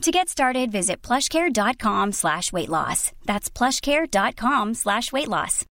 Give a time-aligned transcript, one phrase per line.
[0.00, 3.12] To get started, visit plushcare.com slash weight loss.
[3.26, 5.66] That's plushcare.com slash weight loss.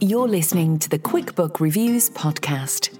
[0.00, 2.98] You're listening to the QuickBook Reviews podcast.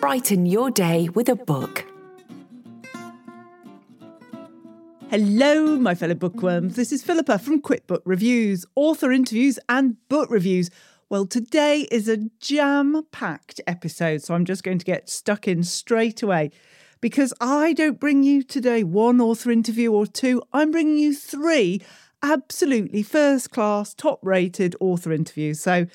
[0.00, 1.86] Brighten your day with a book.
[5.08, 6.76] Hello, my fellow bookworms.
[6.76, 10.68] This is Philippa from QuickBook Reviews, author interviews, and book reviews.
[11.10, 15.64] Well, today is a jam packed episode, so I'm just going to get stuck in
[15.64, 16.52] straight away
[17.00, 21.82] because I don't bring you today one author interview or two, I'm bringing you three
[22.22, 25.60] absolutely first class, top rated author interviews.
[25.60, 25.86] So,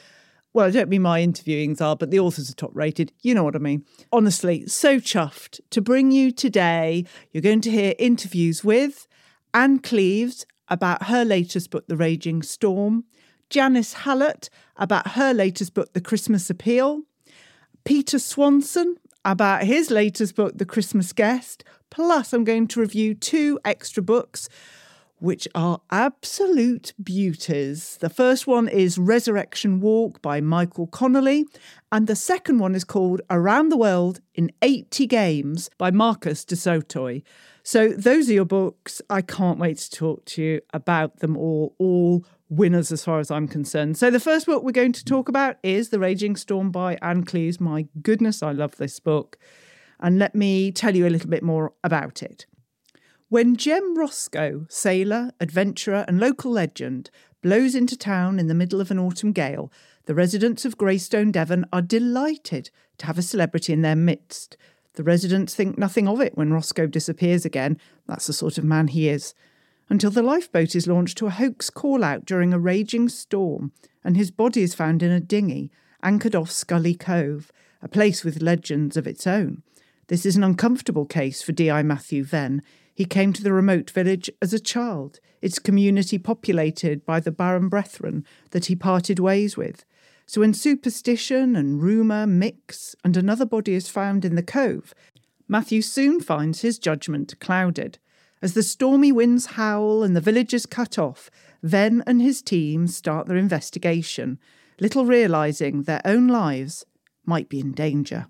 [0.51, 3.13] well, I don't mean my interviewings are, but the authors are top rated.
[3.21, 3.85] You know what I mean.
[4.11, 7.05] Honestly, so chuffed to bring you today.
[7.31, 9.07] You're going to hear interviews with
[9.53, 13.05] Ann Cleeves about her latest book, The Raging Storm,
[13.49, 17.03] Janice Hallett about her latest book, The Christmas Appeal,
[17.83, 21.63] Peter Swanson about his latest book, The Christmas Guest.
[21.89, 24.49] Plus, I'm going to review two extra books
[25.19, 27.97] which are absolute beauties.
[28.01, 31.45] The first one is Resurrection Walk by Michael Connelly,
[31.91, 36.55] and the second one is called Around the World in 80 Games by Marcus du
[36.55, 37.23] Sautoy.
[37.67, 39.01] So, those are your books.
[39.09, 43.31] I can't wait to talk to you about them all, all winners as far as
[43.31, 43.97] I'm concerned.
[43.97, 47.23] So, the first book we're going to talk about is The Raging Storm by Ann
[47.23, 47.59] Cleeves.
[47.59, 49.39] My goodness, I love this book.
[49.99, 52.45] And let me tell you a little bit more about it.
[53.29, 57.09] When Jem Roscoe, sailor, adventurer, and local legend,
[57.41, 59.71] blows into town in the middle of an autumn gale,
[60.05, 64.55] the residents of Greystone, Devon are delighted to have a celebrity in their midst.
[64.95, 67.77] The residents think nothing of it when Roscoe disappears again.
[68.07, 69.33] That's the sort of man he is.
[69.89, 73.71] Until the lifeboat is launched to a hoax call out during a raging storm,
[74.03, 77.51] and his body is found in a dinghy anchored off Scully Cove,
[77.81, 79.63] a place with legends of its own.
[80.07, 81.81] This is an uncomfortable case for D.I.
[81.83, 82.61] Matthew Venn.
[82.93, 87.69] He came to the remote village as a child, its community populated by the Barum
[87.69, 89.83] Brethren that he parted ways with.
[90.27, 94.93] So when superstition and rumour mix and another body is found in the cove,
[95.47, 97.99] Matthew soon finds his judgment clouded.
[98.41, 101.29] As the stormy winds howl and the village is cut off,
[101.61, 104.39] Venn and his team start their investigation,
[104.79, 106.85] little realising their own lives
[107.25, 108.27] might be in danger.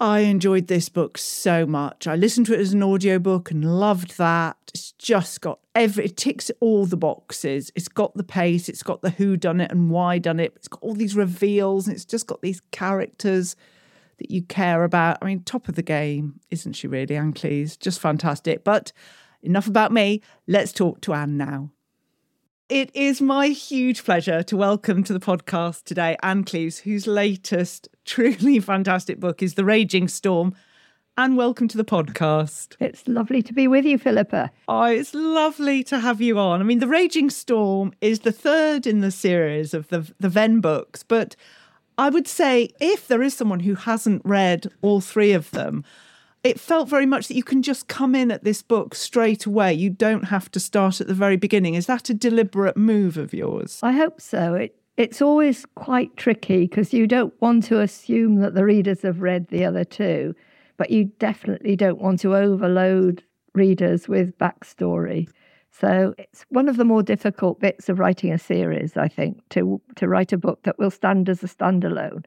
[0.00, 2.06] I enjoyed this book so much.
[2.06, 4.56] I listened to it as an audiobook and loved that.
[4.72, 7.72] It's just got every it ticks all the boxes.
[7.74, 10.52] It's got the pace, it's got the who done it and why done it.
[10.54, 13.56] It's got all these reveals and it's just got these characters
[14.18, 15.18] that you care about.
[15.20, 17.76] I mean, top of the game, isn't she really, Ann Cleeves?
[17.76, 18.62] Just fantastic.
[18.62, 18.92] But
[19.42, 20.22] enough about me.
[20.46, 21.70] Let's talk to Ann now.
[22.68, 27.88] It is my huge pleasure to welcome to the podcast today Ann Cleeves, whose latest
[28.08, 30.54] truly fantastic book is The Raging Storm.
[31.18, 32.76] And welcome to the podcast.
[32.80, 34.50] It's lovely to be with you, Philippa.
[34.68, 36.60] Oh, it's lovely to have you on.
[36.60, 40.60] I mean, The Raging Storm is the third in the series of the, the Venn
[40.60, 41.36] books, but
[41.98, 45.84] I would say if there is someone who hasn't read all three of them,
[46.44, 49.74] it felt very much that you can just come in at this book straight away.
[49.74, 51.74] You don't have to start at the very beginning.
[51.74, 53.80] Is that a deliberate move of yours?
[53.82, 54.54] I hope so.
[54.54, 59.22] It, it's always quite tricky because you don't want to assume that the readers have
[59.22, 60.34] read the other two,
[60.76, 63.22] but you definitely don't want to overload
[63.54, 65.28] readers with backstory.
[65.70, 69.80] So it's one of the more difficult bits of writing a series, I think, to
[69.94, 72.24] to write a book that will stand as a standalone.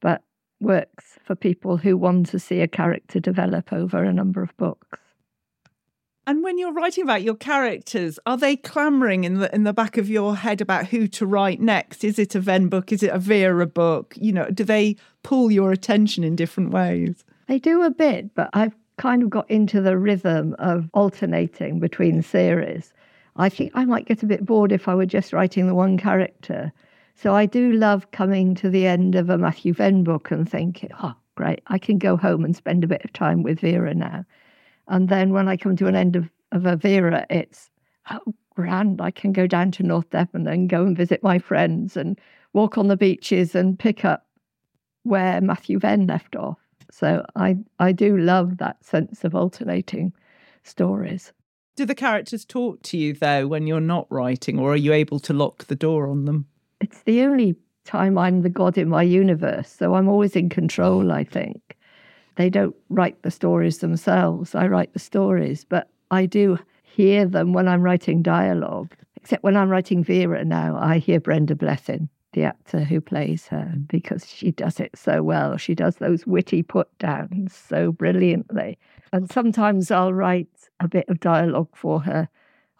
[0.00, 0.22] But
[0.60, 4.98] works for people who want to see a character develop over a number of books.
[6.30, 9.96] And when you're writing about your characters, are they clamoring in the in the back
[9.96, 12.04] of your head about who to write next?
[12.04, 12.92] Is it a Venn book?
[12.92, 14.14] Is it a Vera book?
[14.16, 14.94] You know, do they
[15.24, 17.24] pull your attention in different ways?
[17.48, 22.22] They do a bit, but I've kind of got into the rhythm of alternating between
[22.22, 22.92] series.
[23.34, 25.98] I think I might get a bit bored if I were just writing the one
[25.98, 26.70] character.
[27.16, 30.90] So I do love coming to the end of a Matthew Venn book and thinking,
[31.02, 34.24] oh, great, I can go home and spend a bit of time with Vera now.
[34.90, 37.70] And then when I come to an end of, of a Vera, it's,
[38.10, 41.96] oh, grand, I can go down to North Devon and go and visit my friends
[41.96, 42.20] and
[42.52, 44.26] walk on the beaches and pick up
[45.04, 46.58] where Matthew Venn left off.
[46.90, 50.12] So I, I do love that sense of alternating
[50.64, 51.32] stories.
[51.76, 55.20] Do the characters talk to you though when you're not writing, or are you able
[55.20, 56.46] to lock the door on them?
[56.80, 57.54] It's the only
[57.84, 61.78] time I'm the god in my universe, so I'm always in control, I think.
[62.40, 67.52] They don't write the stories themselves, I write the stories, but I do hear them
[67.52, 68.94] when I'm writing dialogue.
[69.16, 73.74] Except when I'm writing Vera now, I hear Brenda Blethyn the actor who plays her
[73.76, 73.88] mm.
[73.88, 75.58] because she does it so well.
[75.58, 78.78] She does those witty put downs so brilliantly.
[79.12, 80.48] And sometimes I'll write
[80.80, 82.30] a bit of dialogue for her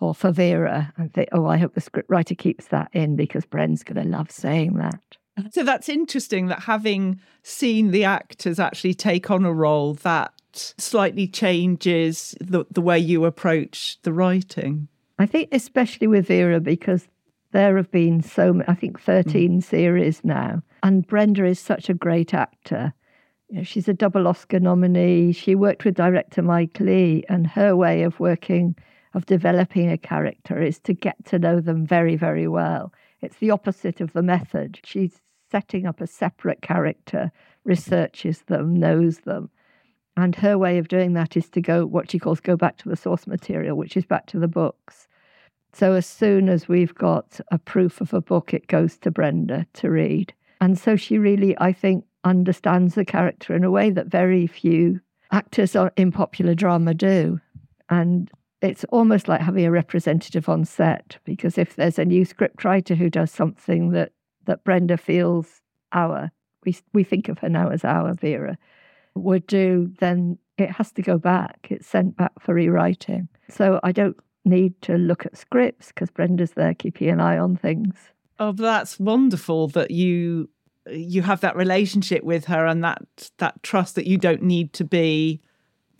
[0.00, 3.44] or for Vera and think, oh, I hope the script writer keeps that in because
[3.44, 5.18] Bren's going to love saying that.
[5.52, 11.26] So that's interesting that having seen the actors actually take on a role that slightly
[11.26, 14.88] changes the, the way you approach the writing.
[15.18, 17.06] I think, especially with Vera, because
[17.52, 19.62] there have been so many, I think 13 mm.
[19.62, 20.62] series now.
[20.82, 22.92] And Brenda is such a great actor.
[23.48, 25.32] You know, she's a double Oscar nominee.
[25.32, 28.76] She worked with director Mike Leigh, and her way of working,
[29.14, 32.92] of developing a character, is to get to know them very, very well.
[33.22, 34.80] It's the opposite of the method.
[34.84, 35.20] She's
[35.50, 37.32] setting up a separate character,
[37.64, 39.50] researches them, knows them.
[40.16, 42.88] And her way of doing that is to go, what she calls, go back to
[42.88, 45.08] the source material, which is back to the books
[45.72, 49.66] so as soon as we've got a proof of a book, it goes to Brenda
[49.74, 50.34] to read.
[50.60, 55.00] And so she really, I think, understands the character in a way that very few
[55.30, 57.40] actors in popular drama do.
[57.88, 58.30] And
[58.62, 63.08] it's almost like having a representative on set because if there's a new scriptwriter who
[63.08, 64.12] does something that,
[64.44, 65.60] that Brenda feels
[65.92, 66.30] our,
[66.64, 68.58] we, we think of her now as our Vera,
[69.14, 71.68] would do, then it has to go back.
[71.70, 73.28] It's sent back for rewriting.
[73.48, 77.56] So I don't need to look at scripts because Brenda's there keeping an eye on
[77.56, 77.94] things.
[78.38, 80.48] Oh, that's wonderful that you
[80.90, 83.02] you have that relationship with her and that
[83.36, 85.42] that trust that you don't need to be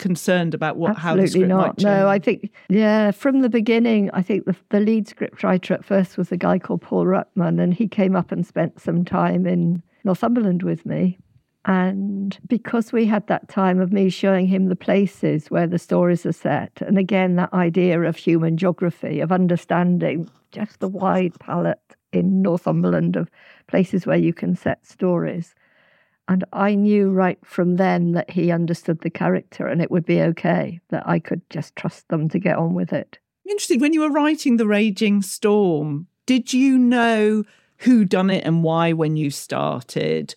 [0.01, 1.67] concerned about what Absolutely how the script not.
[1.67, 1.83] might change.
[1.83, 5.85] No, I think yeah, from the beginning, I think the the lead script writer at
[5.85, 9.45] first was a guy called Paul Rutman, and he came up and spent some time
[9.47, 11.17] in Northumberland with me.
[11.65, 16.25] And because we had that time of me showing him the places where the stories
[16.25, 21.95] are set, and again, that idea of human geography, of understanding just the wide palette
[22.11, 23.29] in Northumberland of
[23.67, 25.53] places where you can set stories.
[26.31, 30.21] And I knew right from then that he understood the character and it would be
[30.21, 33.19] okay, that I could just trust them to get on with it.
[33.45, 33.81] Interesting.
[33.81, 37.43] When you were writing The Raging Storm, did you know
[37.79, 40.35] who done it and why when you started?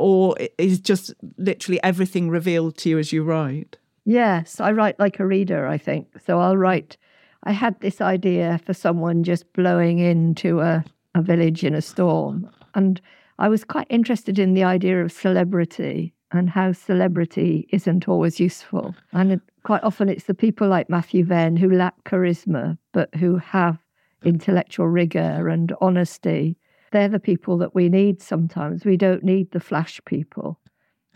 [0.00, 3.76] or is just literally everything revealed to you as you write?
[4.06, 6.08] Yes, I write like a reader, I think.
[6.24, 6.96] So I'll write.
[7.44, 10.84] I had this idea for someone just blowing into a,
[11.14, 12.50] a village in a storm.
[12.74, 13.00] And
[13.40, 18.94] I was quite interested in the idea of celebrity and how celebrity isn't always useful.
[19.12, 23.38] And it, quite often it's the people like Matthew Venn who lack charisma, but who
[23.38, 23.78] have
[24.24, 26.56] intellectual rigor and honesty
[26.90, 28.84] they're the people that we need sometimes.
[28.84, 30.58] We don't need the flash people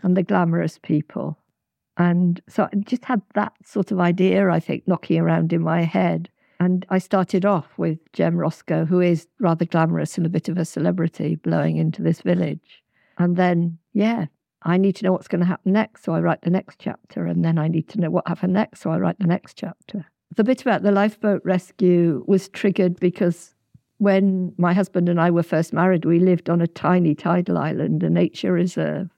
[0.01, 1.37] and the glamorous people.
[1.97, 5.83] And so I just had that sort of idea, I think, knocking around in my
[5.83, 6.29] head.
[6.59, 10.57] And I started off with Jem Roscoe, who is rather glamorous and a bit of
[10.57, 12.83] a celebrity, blowing into this village.
[13.17, 14.27] And then, yeah,
[14.63, 16.03] I need to know what's going to happen next.
[16.03, 17.25] So I write the next chapter.
[17.25, 18.81] And then I need to know what happened next.
[18.81, 20.05] So I write the next chapter.
[20.35, 23.53] The bit about the lifeboat rescue was triggered because
[23.97, 28.03] when my husband and I were first married, we lived on a tiny tidal island,
[28.03, 29.09] a nature reserve.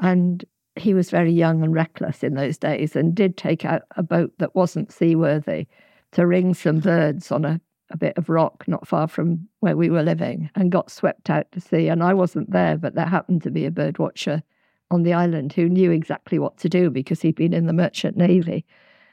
[0.00, 0.44] And
[0.76, 4.32] he was very young and reckless in those days and did take out a boat
[4.38, 5.66] that wasn't seaworthy
[6.12, 7.60] to ring some birds on a,
[7.90, 11.50] a bit of rock not far from where we were living and got swept out
[11.52, 11.88] to sea.
[11.88, 14.42] And I wasn't there, but there happened to be a bird watcher
[14.90, 18.16] on the island who knew exactly what to do because he'd been in the merchant
[18.16, 18.64] navy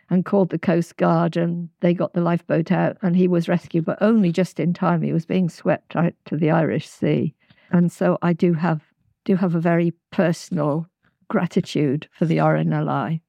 [0.09, 3.85] and called the Coast Guard and they got the lifeboat out and he was rescued,
[3.85, 5.01] but only just in time.
[5.01, 7.33] He was being swept out to the Irish Sea.
[7.71, 8.81] And so I do have
[9.25, 10.87] do have a very personal
[11.27, 13.21] gratitude for the RNLI.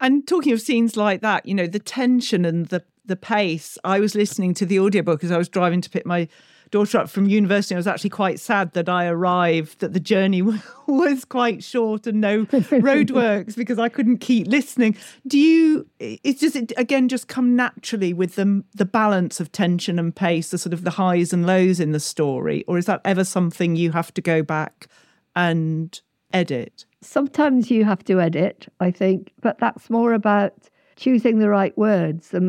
[0.00, 3.78] And talking of scenes like that, you know, the tension and the the pace.
[3.84, 6.28] I was listening to the audiobook as I was driving to pick my
[6.72, 7.74] daughter up from university.
[7.74, 10.42] I was actually quite sad that I arrived, that the journey
[10.86, 14.96] was quite short and no roadworks because I couldn't keep listening.
[15.26, 19.98] Do you, it's just, it, again, just come naturally with the, the balance of tension
[19.98, 22.64] and pace, the sort of the highs and lows in the story?
[22.66, 24.88] Or is that ever something you have to go back
[25.36, 26.00] and
[26.32, 26.86] edit?
[27.02, 30.54] Sometimes you have to edit, I think, but that's more about
[30.96, 32.48] choosing the right words and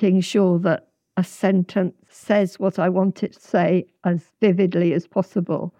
[0.00, 0.88] making sure that
[1.18, 5.74] a sentence says what I want it to say as vividly as possible.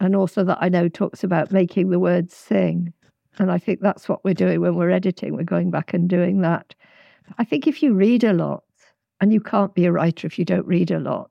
[0.00, 2.92] And also that I know talks about making the words sing.
[3.38, 5.36] And I think that's what we're doing when we're editing.
[5.36, 6.74] We're going back and doing that.
[7.38, 8.64] I think if you read a lot,
[9.20, 11.30] and you can't be a writer if you don't read a lot,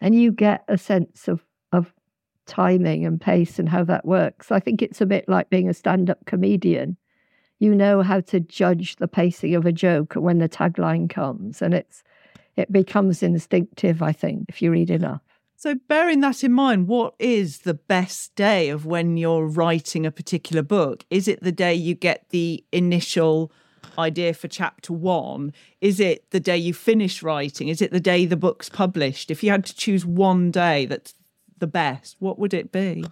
[0.00, 1.42] and you get a sense of,
[1.72, 1.94] of
[2.46, 4.52] timing and pace and how that works.
[4.52, 6.96] I think it's a bit like being a stand up comedian.
[7.60, 11.72] You know how to judge the pacing of a joke when the tagline comes, and
[11.74, 12.02] it's
[12.56, 15.20] it becomes instinctive, I think, if you read enough.
[15.56, 20.10] So, bearing that in mind, what is the best day of when you're writing a
[20.10, 21.04] particular book?
[21.10, 23.50] Is it the day you get the initial
[23.98, 25.52] idea for chapter one?
[25.80, 27.68] Is it the day you finish writing?
[27.68, 29.30] Is it the day the book's published?
[29.30, 31.14] If you had to choose one day that's
[31.58, 33.04] the best, what would it be?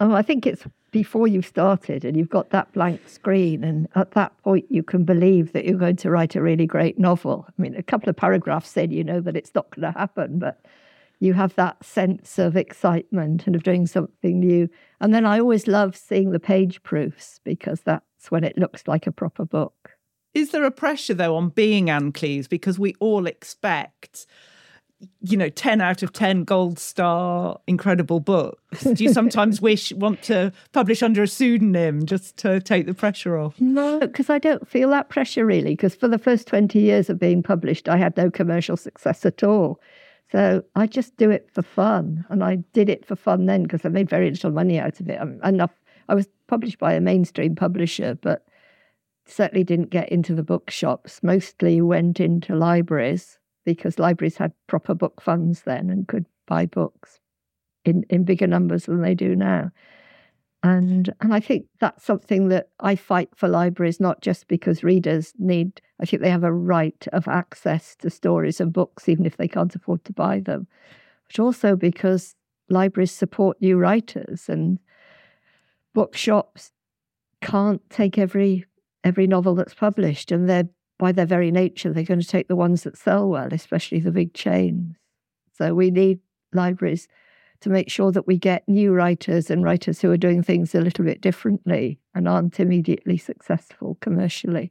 [0.00, 3.64] Oh, I think it's before you've started and you've got that blank screen.
[3.64, 6.98] And at that point, you can believe that you're going to write a really great
[6.98, 7.46] novel.
[7.48, 10.38] I mean, a couple of paragraphs said you know that it's not going to happen,
[10.38, 10.64] but
[11.18, 14.68] you have that sense of excitement and of doing something new.
[15.00, 19.06] And then I always love seeing the page proofs because that's when it looks like
[19.06, 19.92] a proper book.
[20.34, 22.48] Is there a pressure, though, on being Ann Cleeves?
[22.48, 24.26] Because we all expect
[25.20, 28.84] you know, 10 out of 10 gold star incredible books?
[28.84, 33.36] Do you sometimes wish, want to publish under a pseudonym just to take the pressure
[33.36, 33.60] off?
[33.60, 35.72] No, because I don't feel that pressure really.
[35.72, 39.42] Because for the first 20 years of being published, I had no commercial success at
[39.42, 39.80] all.
[40.30, 42.24] So I just do it for fun.
[42.28, 45.08] And I did it for fun then because I made very little money out of
[45.08, 45.18] it.
[45.20, 45.72] I enough.
[46.08, 48.44] I was published by a mainstream publisher, but
[49.24, 55.20] certainly didn't get into the bookshops, mostly went into libraries because libraries had proper book
[55.20, 57.20] funds then and could buy books
[57.84, 59.70] in, in bigger numbers than they do now.
[60.64, 65.32] And and I think that's something that I fight for libraries, not just because readers
[65.38, 69.36] need I think they have a right of access to stories and books, even if
[69.36, 70.68] they can't afford to buy them,
[71.26, 72.36] but also because
[72.68, 74.78] libraries support new writers and
[75.94, 76.70] bookshops
[77.42, 78.64] can't take every
[79.02, 80.68] every novel that's published and they're
[81.02, 84.12] by their very nature, they're going to take the ones that sell well, especially the
[84.12, 84.94] big chains.
[85.52, 86.20] So we need
[86.52, 87.08] libraries
[87.62, 90.80] to make sure that we get new writers and writers who are doing things a
[90.80, 94.70] little bit differently and aren't immediately successful commercially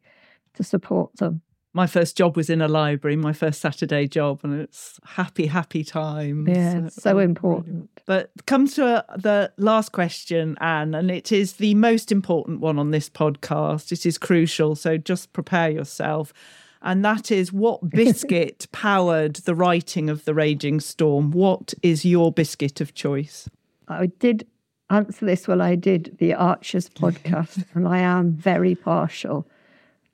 [0.53, 1.41] to support them
[1.73, 5.83] my first job was in a library, my first Saturday job, and it's happy, happy
[5.83, 6.49] times.
[6.49, 7.89] Yeah, so um, important.
[8.05, 12.77] But comes to a, the last question, Ann, and it is the most important one
[12.77, 13.91] on this podcast.
[13.91, 16.33] It is crucial, so just prepare yourself.
[16.81, 21.31] And that is what biscuit powered the writing of The Raging Storm?
[21.31, 23.49] What is your biscuit of choice?
[23.87, 24.45] I did
[24.89, 29.47] answer this while I did the Archers podcast, and I am very partial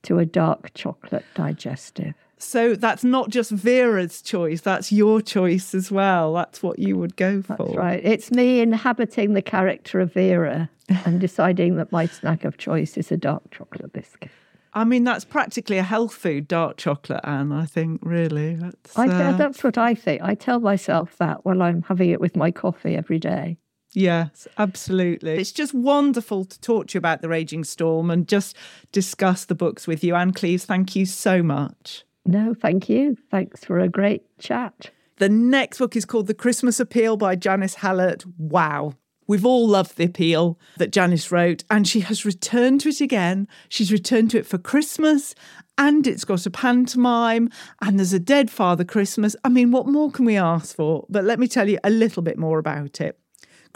[0.03, 2.13] to a dark chocolate digestive.
[2.39, 6.33] So that's not just Vera's choice, that's your choice as well.
[6.33, 7.57] That's what you would go for.
[7.57, 8.01] That's right.
[8.03, 10.69] It's me inhabiting the character of Vera
[11.05, 14.31] and deciding that my snack of choice is a dark chocolate biscuit.
[14.73, 18.53] I mean, that's practically a health food, dark chocolate, Ann, I think, really.
[18.53, 19.31] That's, I, uh...
[19.35, 20.21] that's what I think.
[20.21, 23.57] I tell myself that while I'm having it with my coffee every day.
[23.93, 25.37] Yes, absolutely.
[25.37, 28.55] It's just wonderful to talk to you about The Raging Storm and just
[28.91, 30.13] discuss the books with you.
[30.13, 32.03] Ann Cleeves, thank you so much.
[32.25, 33.17] No, thank you.
[33.31, 34.91] Thanks for a great chat.
[35.17, 38.23] The next book is called The Christmas Appeal by Janice Hallett.
[38.37, 38.93] Wow.
[39.25, 43.47] We've all loved the appeal that Janice wrote, and she has returned to it again.
[43.67, 45.35] She's returned to it for Christmas,
[45.77, 47.49] and it's got a pantomime,
[47.81, 49.35] and there's a dead father Christmas.
[49.43, 51.05] I mean, what more can we ask for?
[51.09, 53.19] But let me tell you a little bit more about it.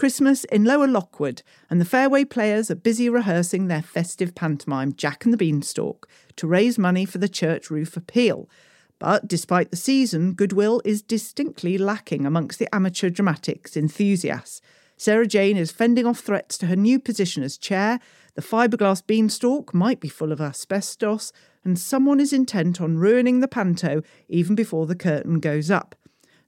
[0.02, 5.26] Christmas in Lower Lockwood, and the Fairway players are busy rehearsing their festive pantomime, Jack
[5.26, 8.50] and the Beanstalk, to raise money for the church roof appeal.
[8.98, 14.60] But despite the season, goodwill is distinctly lacking amongst the amateur dramatics enthusiasts.
[14.98, 18.00] Sarah Jane is fending off threats to her new position as chair,
[18.34, 21.32] the fiberglass beanstalk might be full of asbestos,
[21.64, 25.94] and someone is intent on ruining the panto even before the curtain goes up.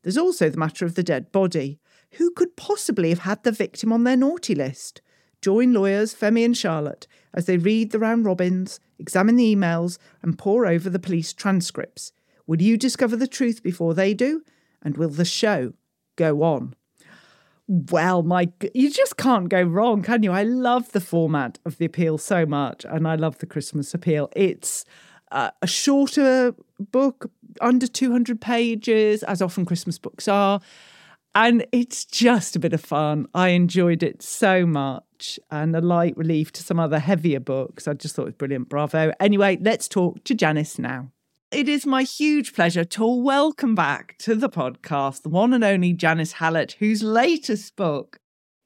[0.01, 1.79] There's also the matter of the dead body.
[2.17, 5.01] Who could possibly have had the victim on their naughty list?
[5.41, 10.37] Join lawyers Femi and Charlotte as they read the round robins, examine the emails, and
[10.37, 12.11] pore over the police transcripts.
[12.47, 14.43] Will you discover the truth before they do?
[14.81, 15.73] And will the show
[16.15, 16.75] go on.
[17.67, 20.31] Well, my, you just can't go wrong, can you?
[20.31, 24.29] I love the format of the appeal so much, and I love the Christmas appeal.
[24.35, 24.83] It's
[25.31, 30.59] uh, a shorter book, under 200 pages, as often Christmas books are.
[31.35, 33.25] And it's just a bit of fun.
[33.33, 37.87] I enjoyed it so much and a light relief to some other heavier books.
[37.87, 38.69] I just thought it was brilliant.
[38.69, 39.11] Bravo.
[39.19, 41.11] Anyway, let's talk to Janice now.
[41.51, 45.93] It is my huge pleasure to welcome back to the podcast the one and only
[45.93, 48.17] Janice Hallett, whose latest book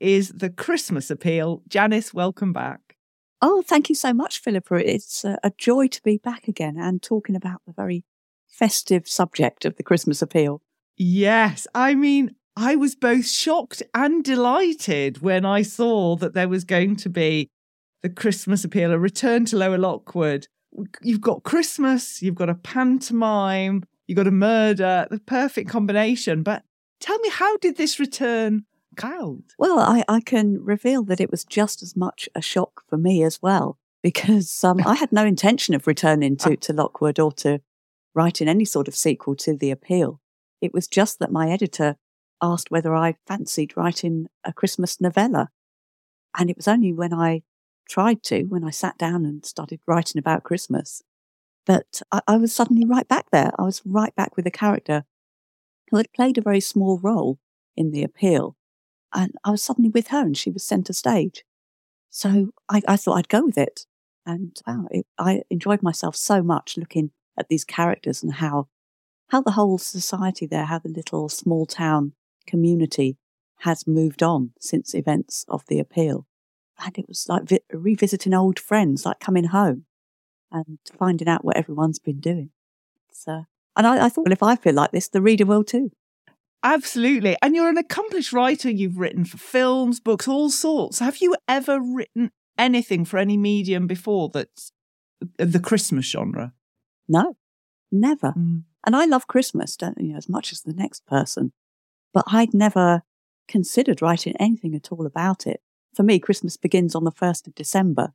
[0.01, 1.63] is The Christmas Appeal.
[1.69, 2.97] Janice, welcome back.
[3.41, 4.75] Oh, thank you so much, Philippa.
[4.75, 8.03] It's a joy to be back again and talking about the very
[8.49, 10.61] festive subject of the Christmas appeal.
[10.97, 11.67] Yes.
[11.75, 16.95] I mean, I was both shocked and delighted when I saw that there was going
[16.97, 17.49] to be
[18.01, 20.47] the Christmas appeal, a return to Lower Lockwood
[21.01, 26.43] you've got Christmas, you've got a pantomime, you've got a murder, the perfect combination.
[26.43, 26.63] But
[26.99, 29.43] tell me, how did this return cloud?
[29.57, 33.23] Well, I, I can reveal that it was just as much a shock for me
[33.23, 37.61] as well, because um, I had no intention of returning to, to Lockwood or to
[38.13, 40.19] writing any sort of sequel to The Appeal.
[40.61, 41.97] It was just that my editor
[42.41, 45.49] asked whether I fancied writing a Christmas novella.
[46.37, 47.43] And it was only when I
[47.89, 51.01] tried to when I sat down and started writing about Christmas.
[51.65, 53.51] that I, I was suddenly right back there.
[53.59, 55.03] I was right back with a character
[55.89, 57.39] who had played a very small role
[57.75, 58.55] in the appeal.
[59.13, 61.43] And I was suddenly with her and she was centre stage.
[62.09, 63.85] So I, I, thought I'd go with it.
[64.25, 68.67] And wow, it, I enjoyed myself so much looking at these characters and how,
[69.29, 72.13] how the whole society there, how the little small town
[72.47, 73.17] community
[73.61, 76.25] has moved on since events of the appeal
[76.83, 79.85] and it was like vi- revisiting old friends, like coming home
[80.51, 82.51] and finding out what everyone's been doing.
[83.11, 85.91] So, and I, I thought, well, if I feel like this, the reader will too.
[86.63, 87.37] Absolutely.
[87.41, 88.69] And you're an accomplished writer.
[88.69, 90.99] You've written for films, books, all sorts.
[90.99, 94.71] Have you ever written anything for any medium before that's
[95.37, 96.53] the Christmas genre?
[97.07, 97.37] No,
[97.91, 98.33] never.
[98.33, 98.63] Mm.
[98.85, 101.53] And I love Christmas, don't you, know, as much as the next person.
[102.13, 103.03] But I'd never
[103.47, 105.61] considered writing anything at all about it
[105.97, 108.13] for me, Christmas begins on the 1st of December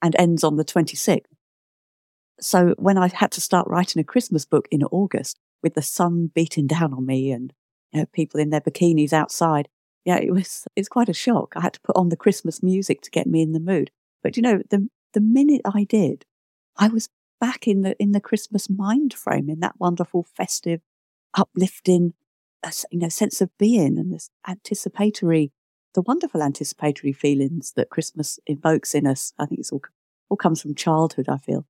[0.00, 1.24] and ends on the 26th.
[2.40, 6.30] So when I had to start writing a Christmas book in August with the sun
[6.32, 7.52] beating down on me and
[7.92, 9.68] you know, people in their bikinis outside,
[10.04, 11.54] yeah, it was, it's quite a shock.
[11.56, 13.90] I had to put on the Christmas music to get me in the mood.
[14.22, 16.24] But you know, the, the minute I did,
[16.76, 17.08] I was
[17.40, 20.82] back in the, in the Christmas mind frame, in that wonderful, festive,
[21.36, 22.14] uplifting,
[22.64, 25.52] uh, you know, sense of being and this anticipatory
[25.94, 29.32] the wonderful anticipatory feelings that Christmas evokes in us.
[29.38, 29.82] I think it's all
[30.28, 31.28] all comes from childhood.
[31.28, 31.66] I feel,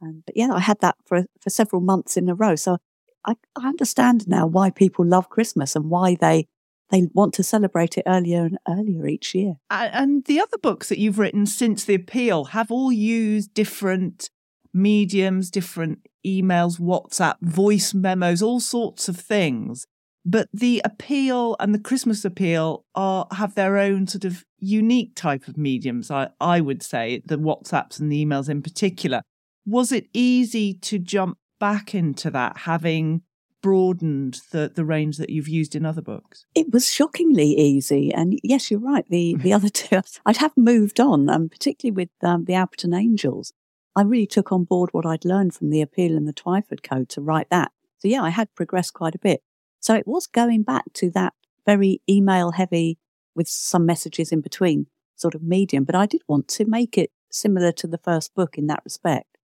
[0.00, 2.56] and but yeah, I had that for for several months in a row.
[2.56, 2.78] So
[3.24, 6.46] I, I understand now why people love Christmas and why they
[6.90, 9.54] they want to celebrate it earlier and earlier each year.
[9.70, 14.30] And the other books that you've written since the appeal have all used different
[14.74, 19.86] mediums, different emails, WhatsApp, voice memos, all sorts of things.
[20.24, 25.48] But the appeal and the Christmas appeal are have their own sort of unique type
[25.48, 29.22] of mediums, I, I would say, the WhatsApps and the emails in particular.
[29.64, 33.22] Was it easy to jump back into that, having
[33.62, 36.44] broadened the, the range that you've used in other books?
[36.54, 38.12] It was shockingly easy.
[38.12, 39.04] And yes, you're right.
[39.08, 43.52] The, the other two, I'd have moved on, um, particularly with um, the Alperton Angels.
[43.96, 47.08] I really took on board what I'd learned from the Appeal and the Twyford Code
[47.10, 47.72] to write that.
[47.98, 49.42] So yeah, I had progressed quite a bit.
[49.80, 51.34] So it was going back to that
[51.66, 52.98] very email heavy
[53.34, 57.10] with some messages in between sort of medium, but I did want to make it
[57.30, 59.38] similar to the first book in that respect.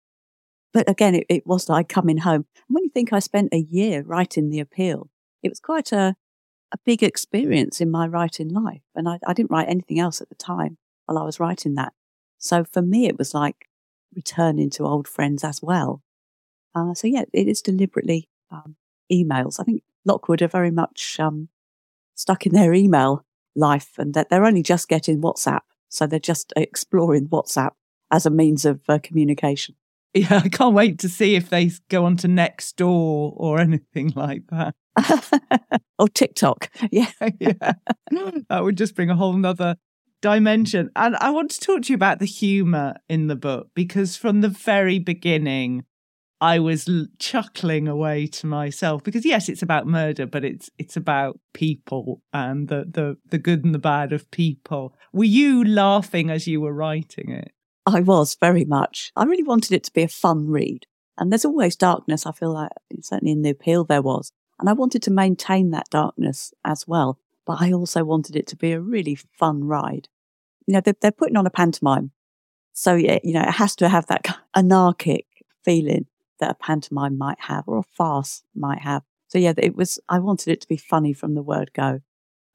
[0.73, 2.45] But again, it, it was like coming home.
[2.55, 5.09] And when you think I spent a year writing the appeal,
[5.43, 6.15] it was quite a,
[6.71, 8.81] a big experience in my writing life.
[8.95, 11.93] And I, I didn't write anything else at the time while I was writing that.
[12.39, 13.67] So for me, it was like
[14.15, 16.01] returning to old friends as well.
[16.73, 18.75] Uh, so yeah, it is deliberately um,
[19.11, 19.59] emails.
[19.59, 21.49] I think Lockwood are very much um,
[22.15, 25.61] stuck in their email life and that they're only just getting WhatsApp.
[25.89, 27.71] So they're just exploring WhatsApp
[28.11, 29.75] as a means of uh, communication.
[30.13, 34.43] Yeah, I can't wait to see if they go on to Nextdoor or anything like
[34.51, 34.75] that.
[35.99, 36.69] or TikTok.
[36.91, 37.09] Yeah.
[37.39, 37.73] yeah.
[38.49, 39.75] That would just bring a whole nother
[40.21, 40.91] dimension.
[40.95, 44.41] And I want to talk to you about the humour in the book because from
[44.41, 45.83] the very beginning,
[46.43, 50.97] I was l- chuckling away to myself because yes, it's about murder, but it's it's
[50.97, 54.93] about people and the the the good and the bad of people.
[55.13, 57.53] Were you laughing as you were writing it?
[57.85, 59.13] I was very much.
[59.15, 60.85] I really wanted it to be a fun read.
[61.17, 62.25] And there's always darkness.
[62.25, 64.33] I feel like certainly in the appeal there was.
[64.59, 68.57] And I wanted to maintain that darkness as well, but I also wanted it to
[68.57, 70.09] be a really fun ride.
[70.67, 72.11] You know, they're, they're putting on a pantomime.
[72.73, 74.25] So, yeah, you know, it has to have that
[74.55, 75.25] anarchic
[75.63, 76.07] feeling
[76.39, 79.03] that a pantomime might have or a farce might have.
[79.27, 82.01] So, yeah, it was, I wanted it to be funny from the word go.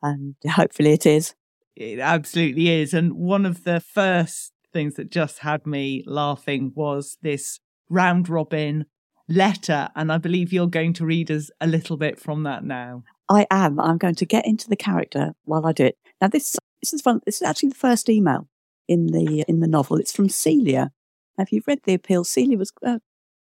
[0.02, 1.34] And hopefully it is.
[1.76, 2.92] It absolutely is.
[2.92, 8.86] And one of the first things that just had me laughing was this round robin
[9.28, 9.88] letter.
[9.94, 13.04] And I believe you're going to read us a little bit from that now.
[13.28, 13.78] I am.
[13.78, 15.98] I'm going to get into the character while I do it.
[16.20, 17.20] Now, this this is fun.
[17.26, 18.48] This is actually the first email
[18.86, 19.98] in the in the novel.
[19.98, 20.90] It's from Celia.
[21.36, 23.00] Now, if you've read the appeal, Celia was a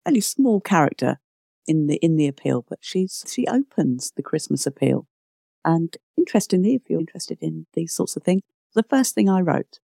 [0.04, 1.18] fairly small character
[1.66, 5.06] in the in the appeal, but she's she opens the Christmas appeal.
[5.64, 8.42] And interestingly, if you're interested in these sorts of things,
[8.74, 9.78] the first thing I wrote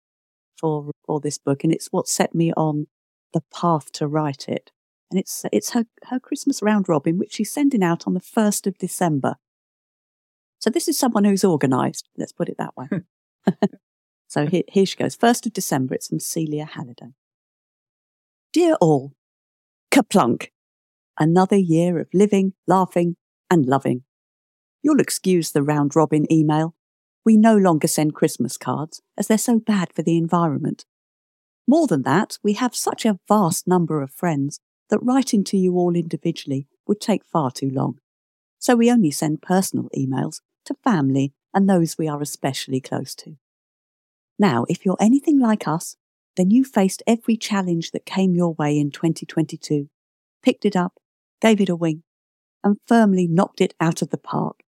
[0.59, 2.87] for for this book, and it's what set me on
[3.33, 4.71] the path to write it.
[5.11, 8.67] And it's it's her her Christmas round robin, which she's sending out on the first
[8.67, 9.35] of December.
[10.59, 12.09] So this is someone who's organised.
[12.17, 12.87] Let's put it that way.
[14.27, 15.15] so here, here she goes.
[15.15, 15.95] First of December.
[15.95, 17.13] It's from Celia Halliday.
[18.53, 19.13] Dear all,
[19.97, 20.49] kaplunk.
[21.19, 23.15] Another year of living, laughing,
[23.49, 24.03] and loving.
[24.83, 26.75] You'll excuse the round robin email.
[27.25, 30.85] We no longer send Christmas cards as they're so bad for the environment.
[31.67, 34.59] More than that, we have such a vast number of friends
[34.91, 37.97] that writing to you all individually would take far too long.
[38.59, 43.37] So we only send personal emails to family and those we are especially close to.
[44.37, 45.97] Now, if you're anything like us,
[46.37, 49.89] then you faced every challenge that came your way in 2022,
[50.41, 50.93] picked it up,
[51.41, 52.03] gave it a wing,
[52.63, 54.61] and firmly knocked it out of the park.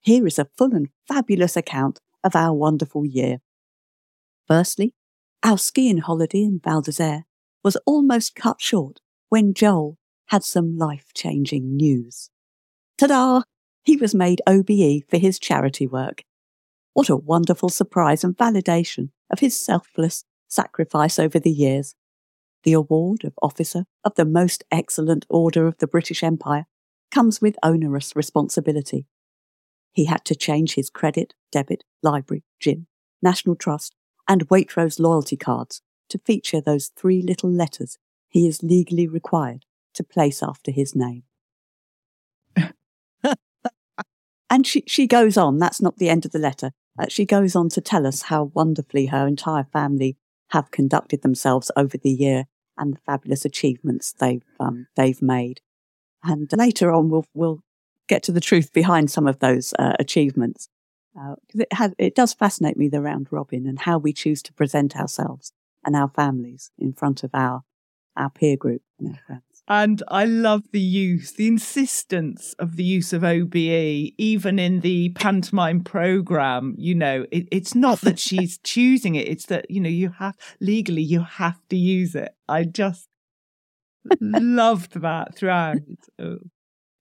[0.00, 3.38] Here is a full and fabulous account of our wonderful year.
[4.48, 4.94] Firstly,
[5.42, 7.24] our skiing holiday in Val d'Isere
[7.62, 12.30] was almost cut short when Joel had some life changing news.
[12.98, 13.42] Ta da!
[13.84, 16.22] He was made OBE for his charity work.
[16.94, 21.94] What a wonderful surprise and validation of his selfless sacrifice over the years.
[22.64, 26.66] The award of Officer of the Most Excellent Order of the British Empire
[27.10, 29.06] comes with onerous responsibility.
[29.92, 32.86] He had to change his credit, debit, library, gym,
[33.20, 33.94] National Trust,
[34.28, 40.04] and Waitrose loyalty cards to feature those three little letters he is legally required to
[40.04, 41.24] place after his name.
[44.48, 46.72] and she, she goes on, that's not the end of the letter.
[46.98, 50.16] Uh, she goes on to tell us how wonderfully her entire family
[50.52, 52.44] have conducted themselves over the year
[52.78, 55.60] and the fabulous achievements they've um, they've made.
[56.22, 57.62] And later on, we'll we'll
[58.08, 60.68] get to the truth behind some of those uh, achievements.
[61.18, 64.52] Uh, it has it does fascinate me the round robin and how we choose to
[64.54, 65.52] present ourselves
[65.84, 67.62] and our families in front of our
[68.16, 69.51] our peer group and our friends.
[69.72, 73.54] And I love the use, the insistence of the use of OBE,
[74.18, 76.74] even in the pantomime program.
[76.76, 80.36] You know, it, it's not that she's choosing it, it's that, you know, you have
[80.60, 82.34] legally, you have to use it.
[82.46, 83.08] I just
[84.20, 85.78] loved that throughout.
[86.22, 86.36] Uh,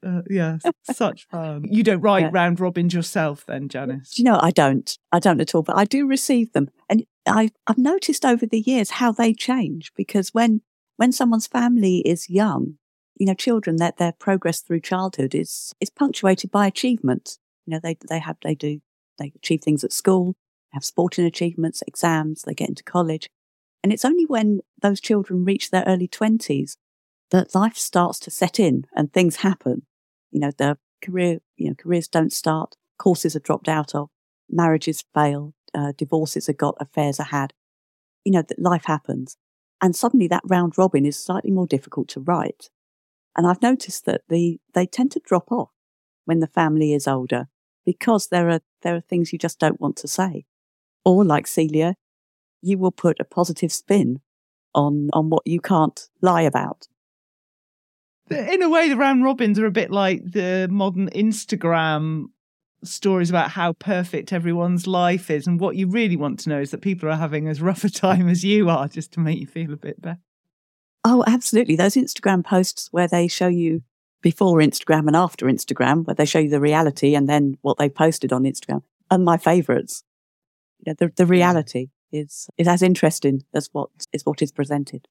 [0.07, 1.65] uh, yes, such fun.
[1.69, 2.29] You don't write yeah.
[2.31, 4.09] round robins yourself, then, Janice?
[4.11, 4.97] Do you know, I don't.
[5.11, 6.69] I don't at all, but I do receive them.
[6.89, 10.61] And I, I've noticed over the years how they change because when
[11.01, 12.75] when someone's family is young,
[13.15, 17.39] you know, children that their progress through childhood is is punctuated by achievement.
[17.65, 18.81] You know, they they have they do
[19.17, 20.35] they achieve things at school,
[20.73, 23.31] have sporting achievements, exams, they get into college.
[23.81, 26.77] And it's only when those children reach their early twenties
[27.31, 29.87] that life starts to set in and things happen.
[30.29, 34.09] You know, the career, you know, careers don't start, courses are dropped out of,
[34.47, 37.53] marriages fail, uh, divorces are got, affairs are had.
[38.23, 39.35] You know, that life happens.
[39.81, 42.69] And suddenly that round robin is slightly more difficult to write.
[43.35, 45.71] And I've noticed that the, they tend to drop off
[46.25, 47.47] when the family is older
[47.85, 50.45] because there are, there are things you just don't want to say.
[51.03, 51.95] Or like Celia,
[52.61, 54.21] you will put a positive spin
[54.75, 56.87] on, on what you can't lie about.
[58.29, 62.27] In a way, the round robins are a bit like the modern Instagram
[62.83, 65.47] stories about how perfect everyone's life is.
[65.47, 67.89] And what you really want to know is that people are having as rough a
[67.89, 70.19] time as you are, just to make you feel a bit better.
[71.03, 71.75] Oh, absolutely.
[71.75, 73.81] Those Instagram posts where they show you
[74.21, 77.89] before Instagram and after Instagram, where they show you the reality and then what they
[77.89, 80.03] posted on Instagram are my favorites.
[80.79, 85.07] You know, the, the reality is, is as interesting as what is what is presented.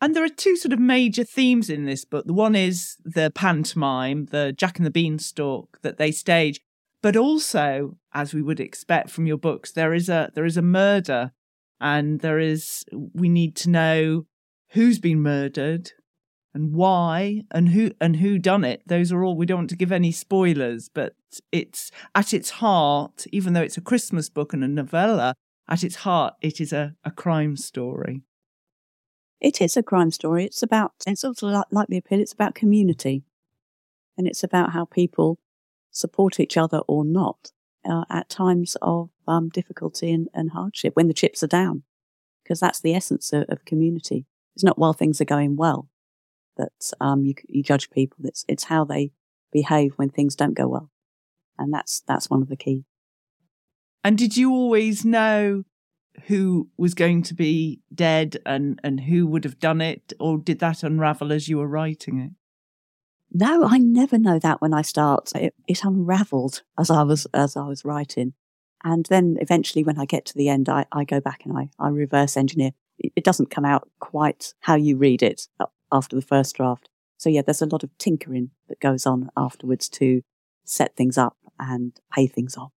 [0.00, 2.26] And there are two sort of major themes in this book.
[2.26, 6.60] The one is the pantomime, the Jack and the Beanstalk that they stage,
[7.02, 10.62] but also, as we would expect from your books, there is a there is a
[10.62, 11.32] murder,
[11.80, 14.26] and there is we need to know
[14.70, 15.92] who's been murdered,
[16.54, 18.82] and why and who and who done it.
[18.86, 21.14] Those are all we don't want to give any spoilers, but
[21.52, 25.34] it's at its heart, even though it's a Christmas book and a novella,
[25.68, 28.22] at its heart it is a, a crime story.
[29.40, 30.44] It is a crime story.
[30.44, 33.24] It's about it's also like, like the appeal, it's about community.
[34.16, 35.38] And it's about how people
[35.92, 37.52] support each other or not
[37.88, 41.84] uh, at times of um, difficulty and, and, hardship when the chips are down,
[42.42, 44.26] because that's the essence of, of, community.
[44.54, 45.88] It's not while things are going well
[46.56, 48.18] that um, you, you judge people.
[48.24, 49.12] It's it's how they
[49.52, 50.90] behave when things don't go well,
[51.56, 52.84] and that's that's one of the key.
[54.02, 55.64] And did you always know
[56.26, 60.58] who was going to be dead and and who would have done it, or did
[60.60, 62.32] that unravel as you were writing it?
[63.30, 65.32] No, I never know that when I start.
[65.34, 68.34] It, it unravelled as I was as I was writing,
[68.84, 71.70] and then eventually, when I get to the end, I, I go back and I,
[71.78, 72.72] I reverse engineer.
[72.98, 76.88] It, it doesn't come out quite how you read it uh, after the first draft.
[77.16, 80.22] So yeah, there's a lot of tinkering that goes on afterwards to
[80.64, 82.72] set things up and pay things off.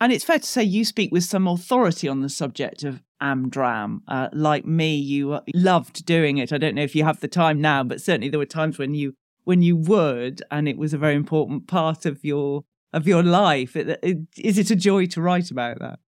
[0.00, 4.00] And it's fair to say you speak with some authority on the subject of Amdram.
[4.06, 6.52] Uh, like me, you uh, loved doing it.
[6.52, 8.94] I don't know if you have the time now, but certainly there were times when
[8.94, 13.22] you when you would, and it was a very important part of your of your
[13.22, 13.74] life.
[13.76, 15.98] It, it, is it a joy to write about that?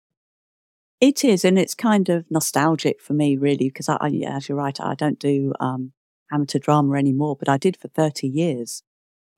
[1.00, 4.58] It is, and it's kind of nostalgic for me, really, because I, I as you're
[4.58, 5.92] right, I don't do um,
[6.32, 8.82] amateur drama anymore, but I did for 30 years,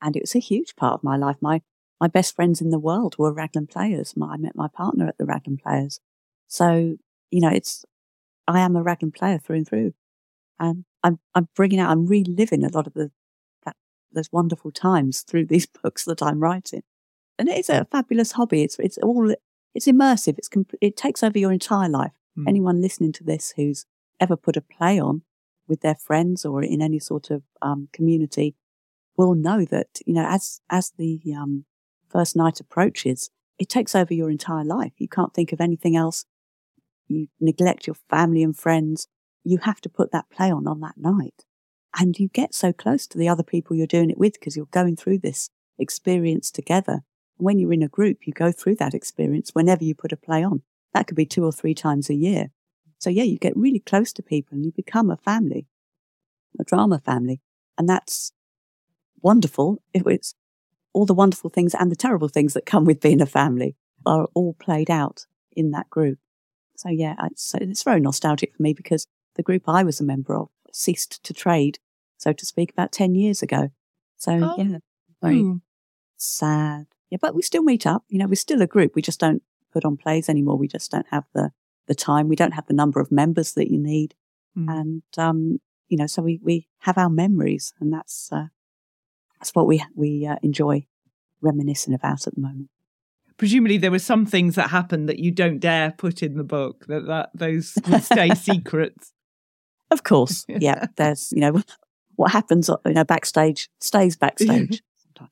[0.00, 1.36] and it was a huge part of my life.
[1.40, 1.60] My
[2.00, 4.16] my best friends in the world were Raglan players.
[4.16, 6.00] My, I met my partner at the Raglan players.
[6.48, 6.96] So,
[7.30, 7.84] you know, it's,
[8.48, 9.92] I am a Raglan player through and through.
[10.58, 13.10] And I'm, I'm bringing out, I'm reliving a lot of the,
[13.64, 13.76] that,
[14.12, 16.82] those wonderful times through these books that I'm writing.
[17.38, 18.62] And it is a fabulous hobby.
[18.62, 19.34] It's, it's all,
[19.74, 20.38] it's immersive.
[20.38, 20.48] It's,
[20.80, 22.12] it takes over your entire life.
[22.38, 22.48] Mm.
[22.48, 23.84] Anyone listening to this who's
[24.18, 25.22] ever put a play on
[25.68, 28.56] with their friends or in any sort of um, community
[29.16, 31.64] will know that, you know, as, as the, um,
[32.10, 34.92] first night approaches, it takes over your entire life.
[34.98, 36.24] You can't think of anything else.
[37.08, 39.08] You neglect your family and friends.
[39.44, 41.44] You have to put that play on on that night.
[41.98, 44.66] And you get so close to the other people you're doing it with because you're
[44.66, 47.00] going through this experience together.
[47.36, 50.44] When you're in a group, you go through that experience whenever you put a play
[50.44, 50.62] on.
[50.94, 52.50] That could be two or three times a year.
[52.98, 55.66] So yeah, you get really close to people and you become a family,
[56.58, 57.40] a drama family.
[57.78, 58.32] And that's
[59.22, 59.82] wonderful.
[59.94, 60.34] It's
[60.92, 63.76] all the wonderful things and the terrible things that come with being a family
[64.06, 66.18] are all played out in that group.
[66.76, 70.36] So yeah, it's, it's very nostalgic for me because the group I was a member
[70.36, 71.78] of ceased to trade,
[72.16, 73.70] so to speak, about 10 years ago.
[74.16, 74.54] So oh.
[74.56, 74.78] yeah,
[75.22, 75.56] very hmm.
[76.16, 76.86] sad.
[77.10, 78.04] Yeah, but we still meet up.
[78.08, 78.94] You know, we're still a group.
[78.94, 80.56] We just don't put on plays anymore.
[80.56, 81.52] We just don't have the,
[81.86, 82.28] the time.
[82.28, 84.14] We don't have the number of members that you need.
[84.56, 84.80] Mm.
[84.80, 88.46] And, um, you know, so we, we have our memories and that's, uh,
[89.40, 90.86] that's what we we uh, enjoy
[91.40, 92.68] reminiscing about at the moment.
[93.36, 96.84] Presumably, there were some things that happened that you don't dare put in the book.
[96.86, 99.12] That that those will stay secrets.
[99.90, 100.86] Of course, yeah.
[100.96, 101.62] There's you know
[102.16, 104.82] what happens you know backstage stays backstage.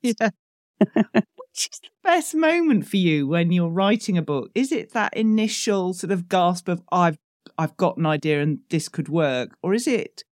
[0.02, 0.30] yeah.
[0.78, 4.50] Which is the best moment for you when you're writing a book?
[4.54, 7.18] Is it that initial sort of gasp of I've
[7.58, 10.24] I've got an idea and this could work, or is it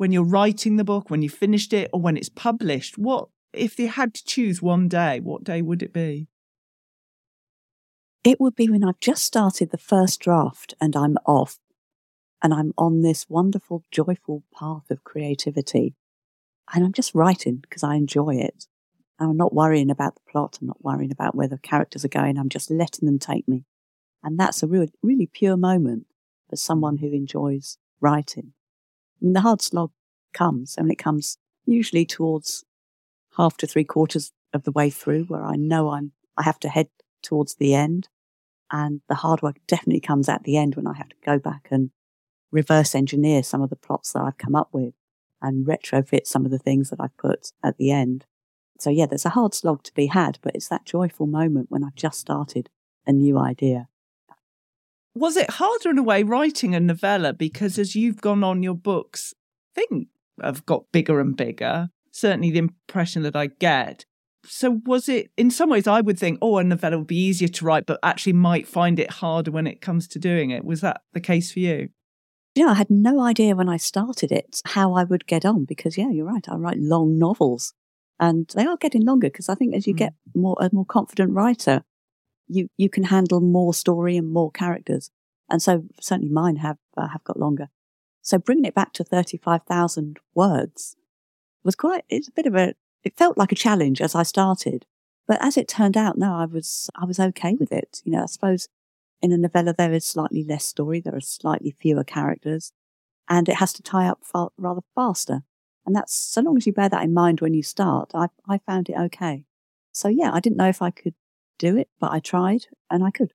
[0.00, 2.96] when you're writing the book, when you finished it, or when it's published?
[2.96, 6.26] What, if they had to choose one day, what day would it be?
[8.24, 11.58] It would be when I've just started the first draft and I'm off
[12.42, 15.96] and I'm on this wonderful, joyful path of creativity.
[16.72, 18.68] And I'm just writing because I enjoy it.
[19.18, 20.56] I'm not worrying about the plot.
[20.62, 22.38] I'm not worrying about where the characters are going.
[22.38, 23.66] I'm just letting them take me.
[24.22, 26.06] And that's a real, really pure moment
[26.48, 28.54] for someone who enjoys writing.
[29.20, 29.90] I mean, the hard slog
[30.32, 32.64] comes and it comes usually towards
[33.36, 36.68] half to three quarters of the way through where I know I'm, I have to
[36.68, 36.88] head
[37.22, 38.08] towards the end.
[38.72, 41.68] And the hard work definitely comes at the end when I have to go back
[41.70, 41.90] and
[42.52, 44.94] reverse engineer some of the plots that I've come up with
[45.42, 48.26] and retrofit some of the things that I've put at the end.
[48.78, 51.84] So yeah, there's a hard slog to be had, but it's that joyful moment when
[51.84, 52.70] I've just started
[53.06, 53.88] a new idea.
[55.14, 58.74] Was it harder in a way writing a novella because as you've gone on your
[58.74, 59.34] books,
[59.76, 60.08] I think
[60.42, 61.90] have got bigger and bigger.
[62.12, 64.04] Certainly the impression that I get.
[64.44, 67.48] So was it in some ways I would think, oh, a novella would be easier
[67.48, 70.64] to write, but actually might find it harder when it comes to doing it.
[70.64, 71.90] Was that the case for you?
[72.54, 75.96] Yeah, I had no idea when I started it how I would get on because
[75.96, 76.48] yeah, you're right.
[76.48, 77.74] I write long novels
[78.18, 79.98] and they are getting longer because I think as you mm.
[79.98, 81.82] get more a more confident writer,
[82.50, 85.10] you you can handle more story and more characters.
[85.48, 87.68] And so certainly mine have uh, have got longer.
[88.22, 90.96] So bringing it back to 35,000 words
[91.64, 94.86] was quite, it's a bit of a, it felt like a challenge as I started.
[95.26, 98.02] But as it turned out, no, I was, I was okay with it.
[98.04, 98.68] You know, I suppose
[99.22, 101.00] in a novella, there is slightly less story.
[101.00, 102.72] There are slightly fewer characters
[103.28, 105.42] and it has to tie up far, rather faster.
[105.86, 108.58] And that's, so long as you bear that in mind when you start, I, I
[108.58, 109.44] found it okay.
[109.92, 111.14] So yeah, I didn't know if I could
[111.60, 113.32] do it, but I tried and I could.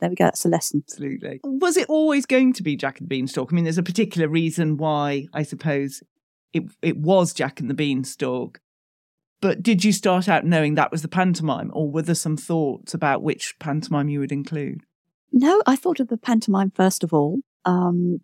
[0.00, 0.24] There we go.
[0.24, 0.82] That's a lesson.
[0.88, 1.40] Absolutely.
[1.44, 3.52] Was it always going to be Jack and the Beanstalk?
[3.52, 6.02] I mean, there's a particular reason why I suppose
[6.52, 8.60] it it was Jack and the Beanstalk.
[9.40, 12.94] But did you start out knowing that was the pantomime, or were there some thoughts
[12.94, 14.82] about which pantomime you would include?
[15.32, 17.40] No, I thought of the pantomime first of all.
[17.64, 18.20] Um,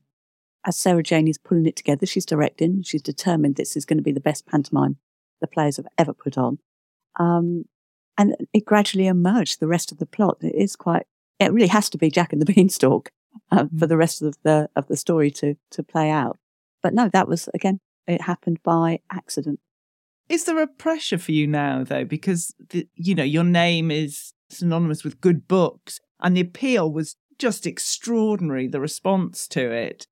[0.66, 2.82] as Sarah Jane is pulling it together, she's directing.
[2.82, 4.96] She's determined this is going to be the best pantomime
[5.40, 6.58] the players have ever put on.
[7.18, 7.64] Um,
[8.18, 9.60] and it gradually emerged.
[9.60, 11.06] The rest of the plot it is quite.
[11.38, 13.10] It really has to be Jack and the Beanstalk
[13.52, 13.88] uh, for mm.
[13.88, 16.36] the rest of the of the story to to play out.
[16.82, 17.80] But no, that was again.
[18.06, 19.60] It happened by accident.
[20.28, 24.34] Is there a pressure for you now, though, because the, you know your name is
[24.50, 28.66] synonymous with good books, and the appeal was just extraordinary.
[28.66, 30.06] The response to it,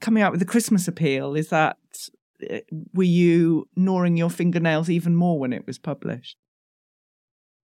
[0.00, 1.78] coming out with the Christmas appeal, is that
[2.48, 2.60] eh,
[2.94, 6.36] were you gnawing your fingernails even more when it was published?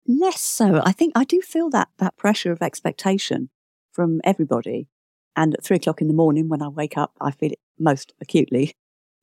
[0.09, 0.81] Less so.
[0.83, 3.51] I think I do feel that that pressure of expectation
[3.91, 4.87] from everybody.
[5.35, 8.11] And at three o'clock in the morning, when I wake up, I feel it most
[8.19, 8.73] acutely.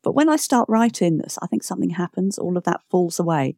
[0.04, 2.38] But when I start writing, I think something happens.
[2.38, 3.56] All of that falls away,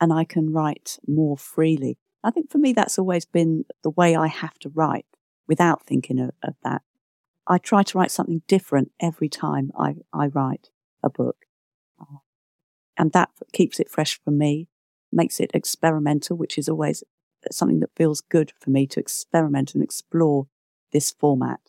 [0.00, 1.98] and I can write more freely.
[2.24, 5.04] I think for me, that's always been the way I have to write
[5.46, 6.80] without thinking of, of that.
[7.46, 10.70] I try to write something different every time I, I write
[11.02, 11.36] a book.
[12.96, 14.68] And that keeps it fresh for me
[15.12, 17.02] makes it experimental, which is always
[17.50, 20.48] something that feels good for me to experiment and explore
[20.92, 21.60] this format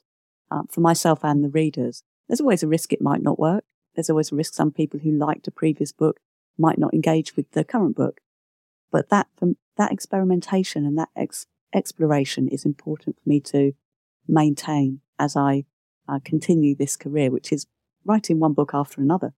[0.49, 2.03] uh, for myself and the readers.
[2.27, 3.63] There's always a risk it might not work.
[3.95, 6.19] There's always a risk some people who liked a previous book
[6.57, 8.19] might not engage with the current book.
[8.91, 9.27] But that,
[9.77, 13.73] that experimentation and that ex- exploration is important for me to
[14.27, 15.65] maintain as I
[16.07, 17.67] uh, continue this career, which is
[18.05, 19.33] writing one book after another,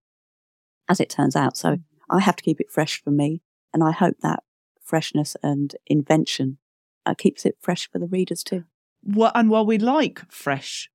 [0.87, 1.57] as it turns out.
[1.57, 1.77] So
[2.09, 3.41] I have to keep it fresh for me.
[3.73, 4.43] And I hope that
[4.81, 6.57] freshness and invention
[7.05, 8.65] uh, keeps it fresh for the readers too.
[9.03, 10.89] Well, and while we like fresh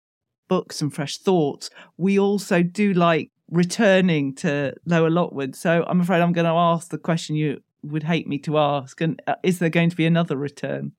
[0.49, 5.55] books and fresh thoughts, we also do like returning to Lower Lockwood.
[5.55, 9.01] So I'm afraid I'm going to ask the question you would hate me to ask.
[9.01, 10.93] And uh, is there going to be another return?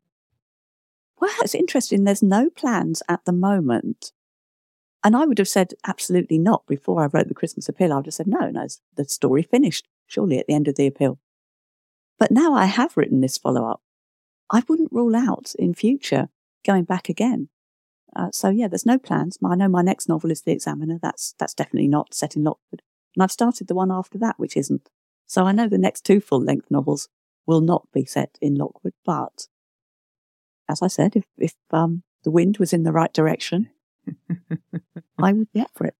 [1.19, 2.03] Well, it's interesting.
[2.03, 4.11] There's no plans at the moment.
[5.03, 7.93] And I would have said absolutely not before I wrote the Christmas appeal.
[7.93, 10.87] I would have said, no, no, the story finished surely at the end of the
[10.87, 11.19] appeal.
[12.17, 13.81] But now I have written this follow up.
[14.49, 16.29] I wouldn't rule out in future
[16.65, 17.49] going back again.
[18.15, 19.37] Uh, so yeah, there's no plans.
[19.43, 20.97] I know my next novel is The Examiner.
[21.01, 22.81] That's that's definitely not set in Lockwood,
[23.15, 24.89] and I've started the one after that, which isn't.
[25.25, 27.09] So I know the next two full length novels
[27.45, 28.93] will not be set in Lockwood.
[29.03, 29.47] But
[30.69, 33.69] as I said, if if um, the wind was in the right direction,
[35.17, 35.95] I would be up for it.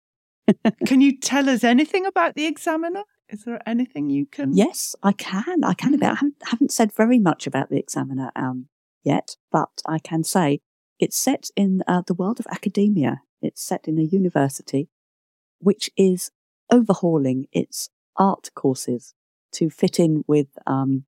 [0.86, 3.04] Can you tell us anything about The Examiner?
[3.29, 4.55] Is there anything you can?
[4.55, 5.63] Yes, I can.
[5.63, 6.13] I can about.
[6.13, 8.67] I haven't, haven't said very much about the Examiner um,
[9.03, 10.61] yet, but I can say
[10.99, 13.21] it's set in uh, the world of academia.
[13.41, 14.89] It's set in a university,
[15.59, 16.31] which is
[16.71, 19.13] overhauling its art courses
[19.53, 21.05] to fit in with um,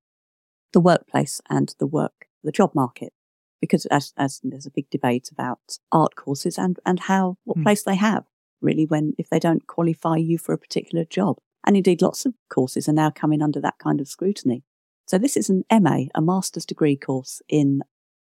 [0.74, 3.14] the workplace and the work, the job market.
[3.60, 7.64] Because as, as there's a big debate about art courses and, and how, what mm.
[7.64, 8.26] place they have
[8.62, 11.38] really when, if they don't qualify you for a particular job.
[11.68, 14.64] And indeed, lots of courses are now coming under that kind of scrutiny.
[15.06, 17.82] So this is an MA, a master's degree course in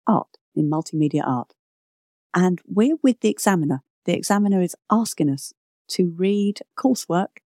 [0.07, 1.55] art, in multimedia art.
[2.35, 3.83] And we're with the examiner.
[4.05, 5.55] The examiner is asking us
[5.93, 7.39] to read coursework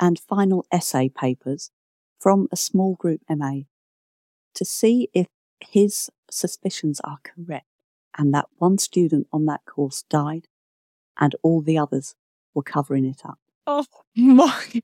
[0.00, 1.70] and final essay papers
[2.18, 3.64] from a small group MA
[4.54, 5.26] to see if
[5.60, 7.66] his suspicions are correct
[8.16, 10.48] and that one student on that course died
[11.20, 12.14] and all the others
[12.54, 13.38] were covering it up.
[13.66, 13.84] Oh
[14.16, 14.82] my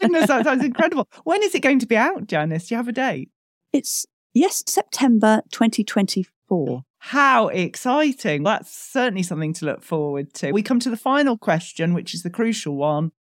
[0.00, 1.08] goodness, that sounds incredible.
[1.24, 2.68] When is it going to be out, Janice?
[2.68, 3.30] Do you have a date?
[3.72, 6.82] It's, yes, September 2024.
[6.98, 8.42] How exciting.
[8.42, 10.52] That's certainly something to look forward to.
[10.52, 13.12] We come to the final question, which is the crucial one.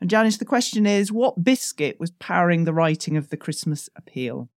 [0.00, 4.48] And Janice, the question is what biscuit was powering the writing of the Christmas appeal?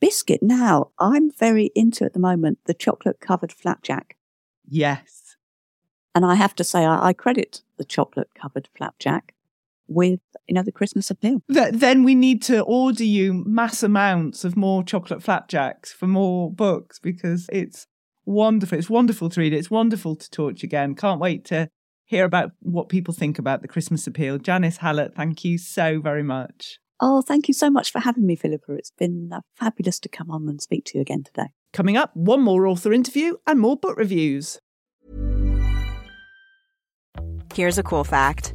[0.00, 0.42] Biscuit.
[0.42, 4.16] Now, I'm very into at the moment the chocolate covered flapjack.
[4.68, 5.36] Yes.
[6.14, 9.34] And I have to say, I, I credit the chocolate covered flapjack
[9.88, 11.42] with another Christmas appeal.
[11.48, 16.98] then we need to order you mass amounts of more chocolate flapjacks for more books
[16.98, 17.86] because it's
[18.24, 18.78] wonderful.
[18.78, 19.52] It's wonderful to read.
[19.52, 20.94] It's wonderful to talk again.
[20.94, 21.68] Can't wait to
[22.04, 24.38] hear about what people think about the Christmas appeal.
[24.38, 26.78] Janice Hallett, thank you so very much.
[27.00, 28.72] Oh, thank you so much for having me, Philippa.
[28.72, 31.48] It's been uh, fabulous to come on and speak to you again today.
[31.72, 34.58] Coming up, one more author interview and more book reviews.
[37.54, 38.54] Here's a cool fact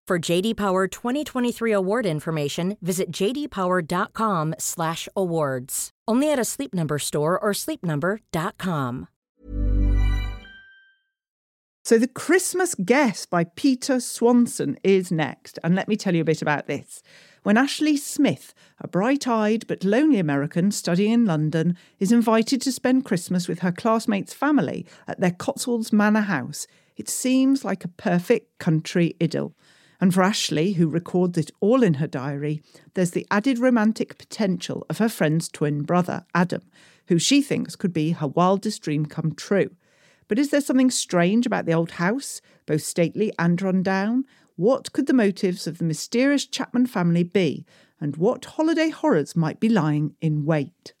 [0.11, 5.89] For JD Power 2023 award information, visit jdpower.com/awards.
[6.05, 9.07] Only at a Sleep Number store or sleepnumber.com.
[11.85, 15.57] So, The Christmas Guest by Peter Swanson is next.
[15.63, 17.01] And let me tell you a bit about this.
[17.43, 22.73] When Ashley Smith, a bright eyed but lonely American studying in London, is invited to
[22.73, 27.87] spend Christmas with her classmates' family at their Cotswolds Manor house, it seems like a
[27.87, 29.55] perfect country idyll.
[30.01, 32.63] And for Ashley, who records it all in her diary,
[32.95, 36.63] there's the added romantic potential of her friend's twin brother, Adam,
[37.07, 39.69] who she thinks could be her wildest dream come true.
[40.27, 44.25] But is there something strange about the old house, both stately and run down?
[44.55, 47.63] What could the motives of the mysterious Chapman family be,
[47.99, 50.93] and what holiday horrors might be lying in wait?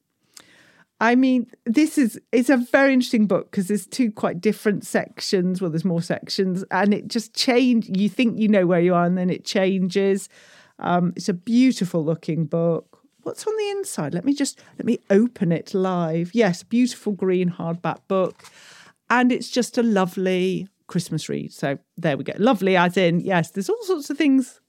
[1.01, 5.59] I mean, this is it's a very interesting book because there's two quite different sections.
[5.59, 7.89] Well, there's more sections, and it just change.
[7.89, 10.29] You think you know where you are, and then it changes.
[10.77, 12.99] Um, it's a beautiful looking book.
[13.23, 14.13] What's on the inside?
[14.13, 16.29] Let me just let me open it live.
[16.35, 18.43] Yes, beautiful green hardback book,
[19.09, 21.51] and it's just a lovely Christmas read.
[21.51, 22.33] So there we go.
[22.37, 24.60] Lovely, as in yes, there's all sorts of things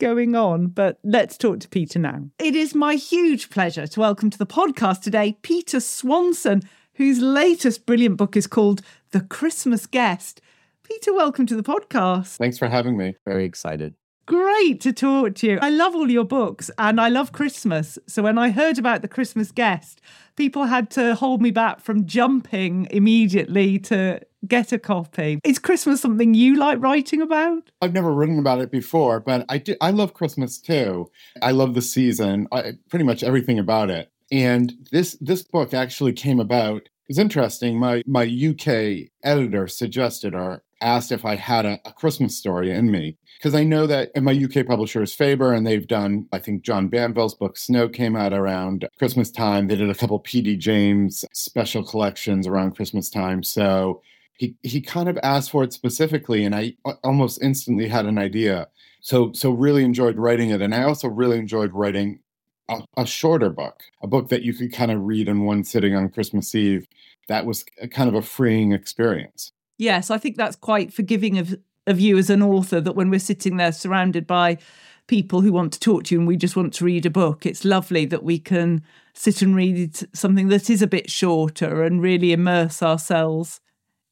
[0.00, 2.24] going on, but let's talk to Peter now.
[2.38, 6.62] It is my huge pleasure to welcome to the podcast today Peter Swanson,
[6.94, 8.82] whose latest brilliant book is called
[9.12, 10.40] The Christmas Guest.
[10.82, 12.36] Peter, welcome to the podcast.
[12.38, 13.14] Thanks for having me.
[13.26, 13.94] Very excited.
[14.30, 15.58] Great to talk to you.
[15.60, 17.98] I love all your books and I love Christmas.
[18.06, 20.00] So when I heard about the Christmas guest,
[20.36, 25.40] people had to hold me back from jumping immediately to get a copy.
[25.42, 27.72] Is Christmas something you like writing about?
[27.82, 31.10] I've never written about it before, but I do, I love Christmas too.
[31.42, 34.12] I love the season, I, pretty much everything about it.
[34.30, 36.88] And this this book actually came about.
[37.08, 37.80] It's interesting.
[37.80, 42.90] My my UK editor suggested or asked if I had a, a Christmas story in
[42.90, 46.26] me because I know that in my UK publisher is Faber, and they've done.
[46.32, 49.66] I think John Banville's book Snow came out around Christmas time.
[49.66, 50.56] They did a couple P.D.
[50.56, 53.42] James special collections around Christmas time.
[53.42, 54.02] So
[54.34, 58.68] he he kind of asked for it specifically, and I almost instantly had an idea.
[59.00, 62.20] So so really enjoyed writing it, and I also really enjoyed writing
[62.68, 65.94] a, a shorter book, a book that you could kind of read in one sitting
[65.94, 66.86] on Christmas Eve.
[67.28, 69.52] That was a, kind of a freeing experience.
[69.80, 72.82] Yes, I think that's quite forgiving of of you as an author.
[72.82, 74.58] That when we're sitting there surrounded by
[75.06, 77.46] people who want to talk to you and we just want to read a book,
[77.46, 78.82] it's lovely that we can
[79.14, 83.60] sit and read something that is a bit shorter and really immerse ourselves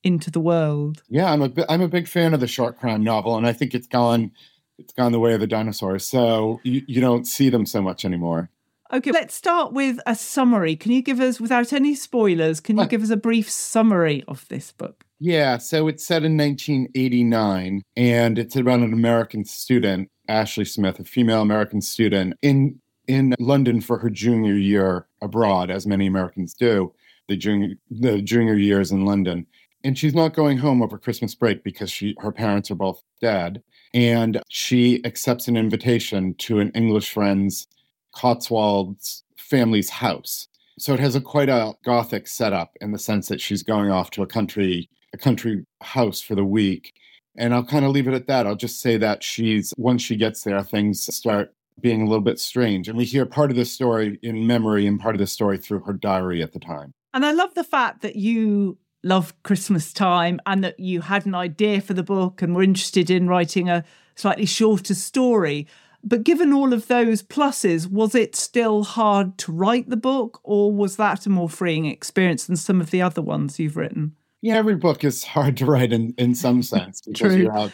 [0.03, 1.03] into the world.
[1.11, 3.75] Yeah, I'm a I'm a big fan of the short crime novel, and I think
[3.75, 4.33] it's gone
[4.79, 6.09] it's gone the way of the dinosaurs.
[6.09, 8.49] So you, you don't see them so much anymore.
[8.91, 10.77] Okay, let's start with a summary.
[10.77, 14.49] Can you give us, without any spoilers, can you give us a brief summary of
[14.49, 15.05] this book?
[15.21, 21.05] Yeah, so it's set in 1989, and it's about an American student, Ashley Smith, a
[21.05, 26.95] female American student in in London for her junior year abroad, as many Americans do.
[27.29, 29.47] The junior the junior years in London,
[29.83, 33.61] and she's not going home over Christmas break because she her parents are both dead,
[33.95, 37.67] and she accepts an invitation to an English friend's
[38.13, 40.47] Cotswolds family's house.
[40.79, 44.11] So it has a quite a gothic setup in the sense that she's going off
[44.13, 46.93] to a country a country house for the week.
[47.37, 48.47] And I'll kind of leave it at that.
[48.47, 52.41] I'll just say that she's once she gets there, things start being a little bit
[52.41, 52.89] strange.
[52.89, 55.81] And we hear part of the story in memory and part of the story through
[55.81, 56.93] her diary at the time.
[57.15, 61.35] And I love the fact that you love Christmas time and that you had an
[61.35, 63.85] idea for the book and were interested in writing a
[64.17, 65.67] slightly shorter story.
[66.03, 70.73] But given all of those pluses, was it still hard to write the book, or
[70.73, 74.15] was that a more freeing experience than some of the other ones you've written?
[74.41, 77.43] Yeah, every book is hard to write in, in some sense because True.
[77.43, 77.73] you have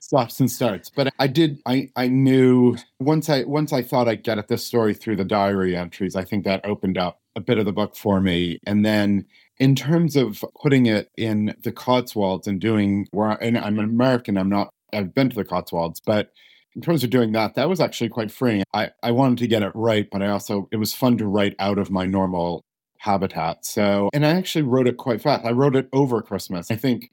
[0.00, 0.90] stops and starts.
[0.90, 4.64] But I did I I knew once I once I thought I'd get at this
[4.64, 7.96] story through the diary entries, I think that opened up a bit of the book
[7.96, 8.58] for me.
[8.66, 9.26] And then
[9.58, 14.38] in terms of putting it in the Cotswolds and doing where and I'm an American,
[14.38, 16.32] I'm not I've been to the Cotswolds, but
[16.74, 18.62] in terms of doing that, that was actually quite freeing.
[18.74, 21.56] I, I wanted to get it right, but I also it was fun to write
[21.58, 22.65] out of my normal
[23.06, 23.64] habitat.
[23.64, 25.44] So and I actually wrote it quite fast.
[25.44, 26.70] I wrote it over Christmas.
[26.70, 27.10] I think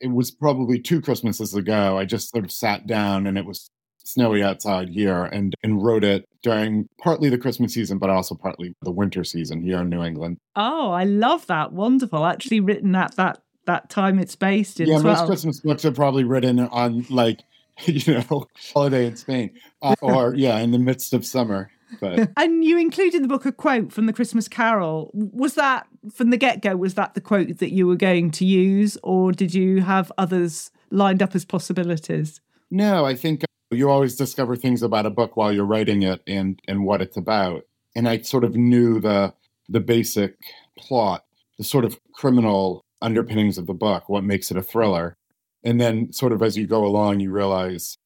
[0.00, 1.98] it was probably two Christmases ago.
[1.98, 3.70] I just sort of sat down and it was
[4.06, 8.74] snowy outside here and and wrote it during partly the Christmas season, but also partly
[8.82, 10.38] the winter season here in New England.
[10.56, 11.72] Oh, I love that.
[11.72, 12.24] Wonderful.
[12.24, 15.26] Actually written at that that time it's based in yeah, most well.
[15.26, 17.40] Christmas books are probably written on like
[17.84, 19.50] you know holiday in Spain
[19.82, 21.70] uh, or yeah in the midst of summer.
[22.00, 25.10] But And you include in the book a quote from the Christmas Carol.
[25.12, 26.76] Was that from the get go?
[26.76, 30.70] Was that the quote that you were going to use, or did you have others
[30.90, 32.40] lined up as possibilities?
[32.70, 36.60] No, I think you always discover things about a book while you're writing it and
[36.68, 37.62] and what it's about.
[37.96, 39.34] And I sort of knew the
[39.68, 40.36] the basic
[40.78, 41.24] plot,
[41.58, 45.16] the sort of criminal underpinnings of the book, what makes it a thriller.
[45.62, 47.96] And then sort of as you go along, you realize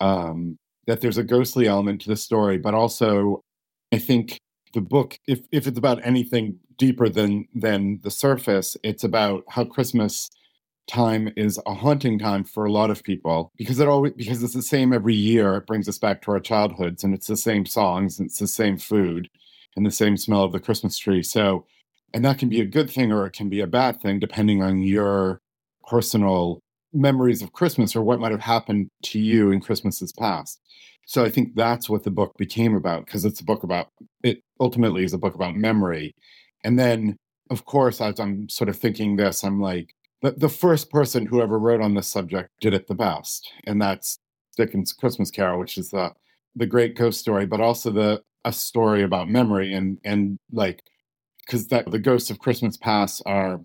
[0.00, 0.58] um,
[0.88, 3.44] that there's a ghostly element to the story, but also
[3.92, 4.40] I think
[4.74, 9.64] the book, if if it's about anything deeper than than the surface, it's about how
[9.64, 10.30] Christmas
[10.88, 14.54] time is a haunting time for a lot of people because it always because it's
[14.54, 15.56] the same every year.
[15.56, 18.48] It brings us back to our childhoods, and it's the same songs, and it's the
[18.48, 19.28] same food,
[19.76, 21.22] and the same smell of the Christmas tree.
[21.22, 21.66] So,
[22.14, 24.62] and that can be a good thing or it can be a bad thing depending
[24.62, 25.42] on your
[25.86, 26.62] personal
[26.92, 30.60] memories of Christmas or what might have happened to you in Christmases past.
[31.06, 33.88] So I think that's what the book became about because it's a book about
[34.22, 36.14] it ultimately is a book about memory.
[36.64, 37.16] And then
[37.50, 41.40] of course as I'm sort of thinking this I'm like the, the first person who
[41.40, 44.18] ever wrote on this subject did it the best and that's
[44.56, 46.12] Dickens Christmas Carol which is the
[46.56, 50.82] the great ghost story but also the a story about memory and and like
[51.46, 53.60] because that the ghosts of Christmas past are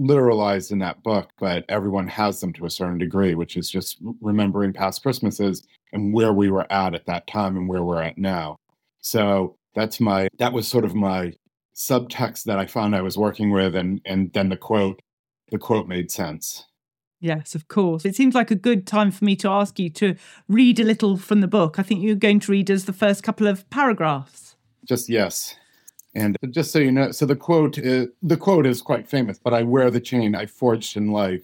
[0.00, 3.98] literalized in that book, but everyone has them to a certain degree, which is just
[4.20, 8.18] remembering past Christmases and where we were at at that time and where we're at
[8.18, 8.56] now.
[9.00, 11.32] So that's my that was sort of my
[11.74, 15.00] subtext that I found I was working with, and and then the quote
[15.50, 16.64] the quote made sense.
[17.20, 18.04] Yes, of course.
[18.04, 20.14] It seems like a good time for me to ask you to
[20.48, 21.78] read a little from the book.
[21.78, 24.54] I think you're going to read us the first couple of paragraphs.
[24.84, 25.56] Just yes.
[26.14, 29.38] And just so you know, so the quote is, the quote is quite famous.
[29.38, 31.42] But I wear the chain I forged in life,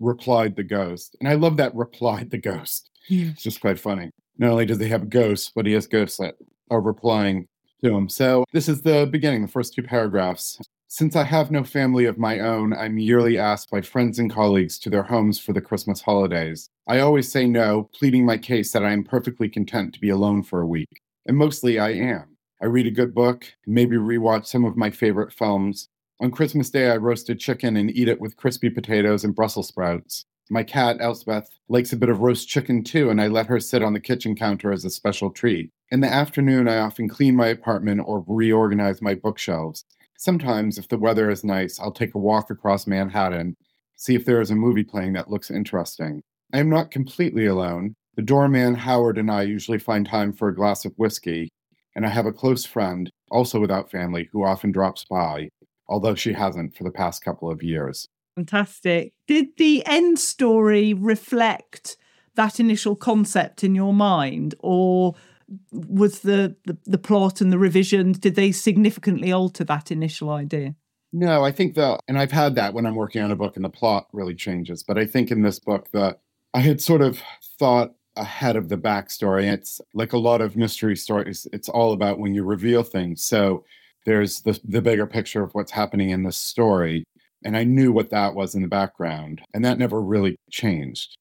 [0.00, 2.90] replied the ghost, and I love that replied the ghost.
[3.08, 4.10] It's just quite funny.
[4.38, 6.36] Not only does he have ghosts, but he has ghosts that
[6.70, 7.46] are replying
[7.82, 8.08] to him.
[8.08, 10.58] So this is the beginning, the first two paragraphs.
[10.88, 14.78] Since I have no family of my own, I'm yearly asked by friends and colleagues
[14.80, 16.70] to their homes for the Christmas holidays.
[16.86, 20.42] I always say no, pleading my case that I am perfectly content to be alone
[20.42, 21.02] for a week.
[21.26, 22.35] And mostly I am.
[22.60, 25.88] I read a good book, maybe rewatch some of my favorite films.
[26.20, 30.24] On Christmas Day, I roasted chicken and eat it with crispy potatoes and Brussels sprouts.
[30.48, 33.82] My cat, Elspeth, likes a bit of roast chicken too, and I let her sit
[33.82, 35.70] on the kitchen counter as a special treat.
[35.90, 39.84] In the afternoon, I often clean my apartment or reorganize my bookshelves.
[40.16, 43.54] Sometimes, if the weather is nice, I'll take a walk across Manhattan,
[43.96, 46.22] see if there is a movie playing that looks interesting.
[46.54, 47.94] I am not completely alone.
[48.14, 51.50] The doorman Howard and I usually find time for a glass of whiskey,
[51.96, 55.48] and I have a close friend, also without family, who often drops by,
[55.88, 58.06] although she hasn't for the past couple of years.
[58.36, 59.14] Fantastic.
[59.26, 61.96] Did the end story reflect
[62.34, 65.14] that initial concept in your mind, or
[65.72, 70.74] was the, the, the plot and the revisions did they significantly alter that initial idea?
[71.12, 73.64] No, I think the and I've had that when I'm working on a book and
[73.64, 74.82] the plot really changes.
[74.82, 76.18] But I think in this book the
[76.52, 77.22] I had sort of
[77.58, 79.52] thought ahead of the backstory.
[79.52, 81.46] It's like a lot of mystery stories.
[81.52, 83.22] It's all about when you reveal things.
[83.24, 83.64] So
[84.04, 87.04] there's the the bigger picture of what's happening in the story.
[87.44, 89.42] And I knew what that was in the background.
[89.54, 91.16] And that never really changed.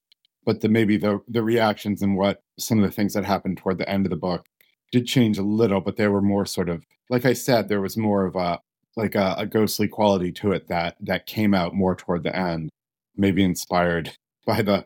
[0.46, 3.78] But the maybe the the reactions and what some of the things that happened toward
[3.78, 4.46] the end of the book
[4.92, 7.98] did change a little, but they were more sort of like I said, there was
[7.98, 8.60] more of a
[8.96, 12.70] like a, a ghostly quality to it that that came out more toward the end,
[13.16, 14.16] maybe inspired
[14.46, 14.86] by the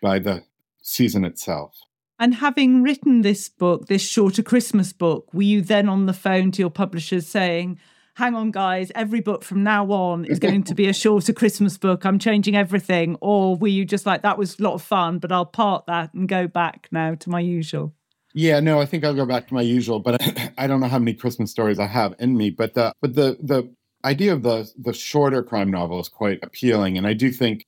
[0.00, 0.44] by the
[0.82, 1.76] season itself.
[2.18, 6.52] And having written this book, this shorter Christmas book, were you then on the phone
[6.52, 7.78] to your publishers saying,
[8.14, 11.78] hang on, guys, every book from now on is going to be a shorter Christmas
[11.78, 12.04] book.
[12.04, 13.16] I'm changing everything.
[13.20, 16.12] Or were you just like, that was a lot of fun, but I'll part that
[16.14, 17.94] and go back now to my usual?
[18.34, 20.20] Yeah, no, I think I'll go back to my usual, but
[20.58, 22.50] I don't know how many Christmas stories I have in me.
[22.50, 23.70] But the but the the
[24.04, 27.66] idea of the the shorter crime novel is quite appealing, and I do think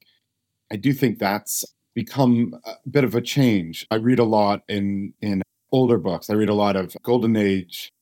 [0.72, 1.64] I do think that's
[1.94, 3.86] become a bit of a change.
[3.90, 5.42] I read a lot in in
[5.72, 6.30] older books.
[6.30, 7.92] I read a lot of golden age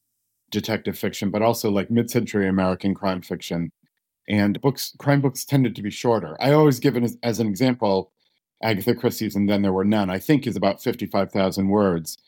[0.50, 3.70] detective fiction, but also like mid-century American crime fiction.
[4.28, 6.36] And books crime books tended to be shorter.
[6.40, 8.12] I always give it as, as an example
[8.62, 12.18] Agatha Christie's and Then There Were None, I think is about 55,000 words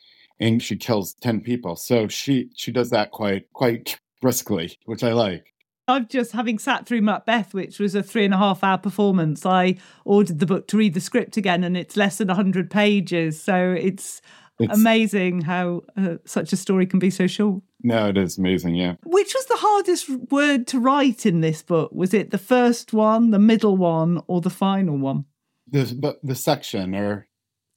[0.41, 1.77] and she kills 10 people.
[1.77, 5.54] So she she does that quite quite briskly, which I like.
[5.87, 9.45] I've just having sat through Macbeth, which was a three and a half hour performance.
[9.45, 13.41] I ordered the book to read the script again, and it's less than hundred pages.
[13.41, 14.23] So it's,
[14.59, 17.63] it's amazing how uh, such a story can be so short.
[17.83, 18.77] No, it is amazing.
[18.77, 18.95] Yeah.
[19.05, 21.93] Which was the hardest word to write in this book?
[21.93, 25.27] Was it the first one, the middle one, or the final one?
[25.71, 27.29] The the, the section, or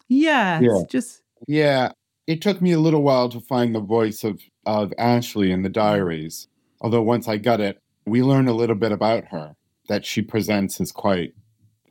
[0.08, 1.92] yeah, yeah, just yeah.
[2.26, 5.70] It took me a little while to find the voice of of Ashley in the
[5.70, 6.48] diaries.
[6.80, 9.54] Although once I got it, we learn a little bit about her
[9.90, 11.34] that she presents as quite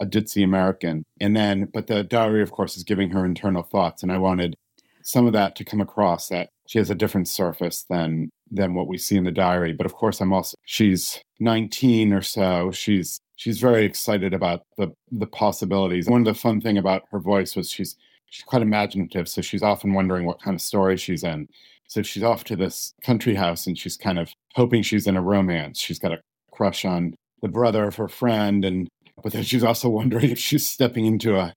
[0.00, 1.04] a ditzy American.
[1.20, 4.02] And then, but the diary, of course, is giving her internal thoughts.
[4.02, 4.56] And I wanted
[5.02, 8.86] some of that to come across that she has a different surface than than what
[8.88, 9.72] we see in the diary.
[9.72, 12.70] But of course, I'm also she's 19 or so.
[12.72, 16.08] She's she's very excited about the the possibilities.
[16.08, 17.96] One of the fun thing about her voice was she's
[18.30, 19.28] she's quite imaginative.
[19.28, 21.48] So she's often wondering what kind of story she's in.
[21.88, 25.22] So she's off to this country house and she's kind of hoping she's in a
[25.22, 25.78] romance.
[25.78, 28.88] She's got a crush on the brother of her friend, and
[29.22, 31.52] but then she's also wondering if she's stepping into a,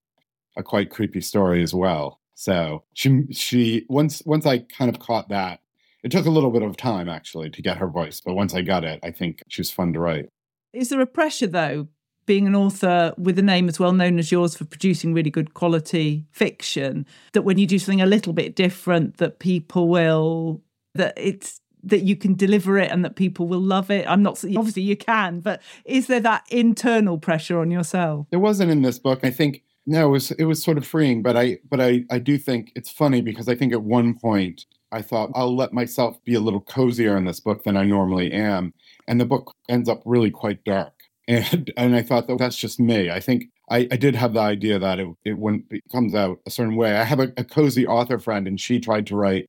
[0.55, 2.19] a quite creepy story as well.
[2.35, 5.61] So she she once once I kind of caught that,
[6.03, 8.61] it took a little bit of time actually to get her voice, but once I
[8.61, 10.27] got it, I think she was fun to write.
[10.73, 11.87] Is there a pressure though,
[12.25, 15.53] being an author with a name as well known as yours for producing really good
[15.53, 20.61] quality fiction, that when you do something a little bit different, that people will
[20.95, 24.07] that it's that you can deliver it and that people will love it.
[24.07, 28.27] I'm not obviously you can, but is there that internal pressure on yourself?
[28.31, 29.19] There wasn't in this book.
[29.23, 32.19] I think no, it was it was sort of freeing, but I but I I
[32.19, 36.23] do think it's funny because I think at one point I thought I'll let myself
[36.23, 38.73] be a little cozier in this book than I normally am,
[39.07, 40.93] and the book ends up really quite dark
[41.29, 43.11] and and I thought that that's just me.
[43.11, 46.39] I think I, I did have the idea that it, it when it comes out
[46.47, 46.97] a certain way.
[46.97, 49.47] I have a, a cozy author friend, and she tried to write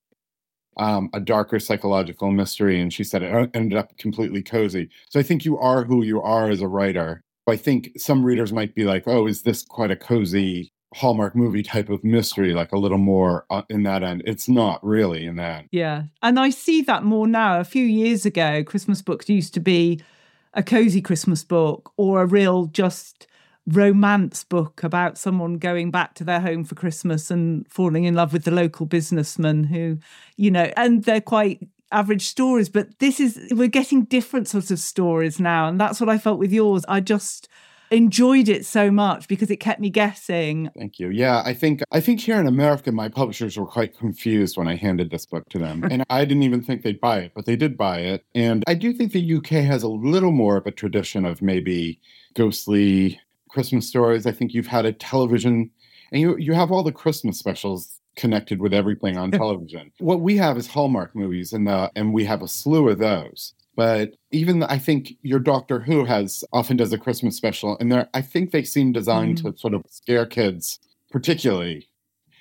[0.80, 4.88] um, a darker psychological mystery, and she said it ended up completely cozy.
[5.10, 7.22] So I think you are who you are as a writer.
[7.46, 11.62] I think some readers might be like, "Oh, is this quite a cozy Hallmark movie
[11.62, 14.22] type of mystery, like a little more uh, in that end.
[14.26, 15.66] It's not really in that.
[15.70, 16.04] Yeah.
[16.22, 17.60] And I see that more now.
[17.60, 20.00] A few years ago, Christmas books used to be
[20.54, 23.28] a cozy Christmas book or a real just
[23.66, 28.32] romance book about someone going back to their home for Christmas and falling in love
[28.32, 29.98] with the local businessman who,
[30.36, 32.68] you know, and they're quite average stories.
[32.68, 35.68] But this is, we're getting different sorts of stories now.
[35.68, 36.84] And that's what I felt with yours.
[36.88, 37.48] I just,
[37.90, 40.70] enjoyed it so much because it kept me guessing.
[40.76, 41.10] Thank you.
[41.10, 44.76] Yeah, I think I think here in America my publishers were quite confused when I
[44.76, 45.84] handed this book to them.
[45.90, 48.24] and I didn't even think they'd buy it, but they did buy it.
[48.34, 52.00] And I do think the UK has a little more of a tradition of maybe
[52.34, 53.20] ghostly
[53.50, 54.26] Christmas stories.
[54.26, 55.70] I think you've had a television
[56.12, 59.92] and you you have all the Christmas specials connected with everything on television.
[59.98, 63.54] what we have is Hallmark movies and the and we have a slew of those.
[63.76, 68.08] But even I think your Doctor Who has often does a Christmas special, and there
[68.14, 69.52] I think they seem designed mm.
[69.52, 70.80] to sort of scare kids,
[71.10, 71.86] particularly.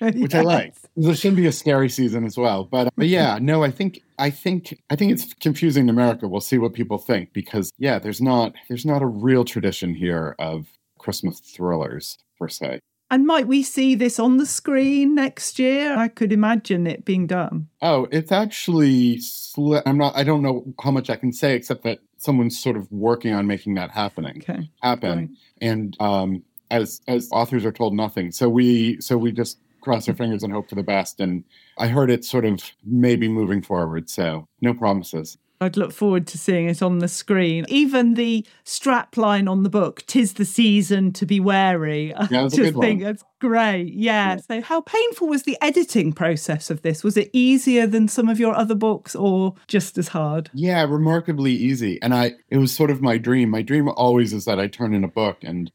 [0.00, 0.74] which I like.
[0.96, 4.30] There should be a scary season as well, but but yeah, no, I think I
[4.30, 6.26] think I think it's confusing to America.
[6.26, 10.36] We'll see what people think because yeah, there's not there's not a real tradition here
[10.38, 10.66] of
[11.00, 12.80] Christmas thrillers per se.
[13.12, 15.96] And might we see this on the screen next year?
[15.96, 17.66] I could imagine it being done.
[17.82, 19.16] Oh, it's actually.
[19.16, 20.14] Sli- I'm not.
[20.16, 23.48] I don't know how much I can say except that someone's sort of working on
[23.48, 24.70] making that happening Okay.
[24.82, 25.18] happen.
[25.18, 25.28] Right.
[25.60, 30.14] And um, as as authors are told nothing, so we so we just cross our
[30.14, 31.18] fingers and hope for the best.
[31.18, 31.42] And
[31.78, 34.08] I heard it's sort of maybe moving forward.
[34.08, 35.36] So no promises.
[35.60, 37.66] I'd look forward to seeing it on the screen.
[37.68, 42.42] Even the strap line on the book, "Tis the season to be wary." I Yeah,
[42.42, 42.86] that's a just good one.
[42.86, 43.92] think that's great.
[43.92, 44.36] Yeah.
[44.36, 47.04] So, how painful was the editing process of this?
[47.04, 50.50] Was it easier than some of your other books, or just as hard?
[50.54, 52.00] Yeah, remarkably easy.
[52.00, 53.50] And I it was sort of my dream.
[53.50, 55.70] My dream always is that I turn in a book and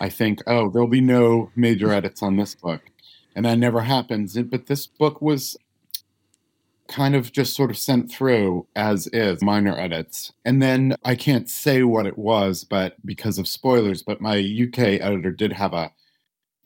[0.00, 2.82] I think, oh, there'll be no major edits on this book.
[3.34, 4.36] And that never happens.
[4.36, 5.56] But this book was
[6.88, 10.32] kind of just sort of sent through as is, minor edits.
[10.44, 15.00] And then I can't say what it was, but because of spoilers, but my UK
[15.00, 15.92] editor did have a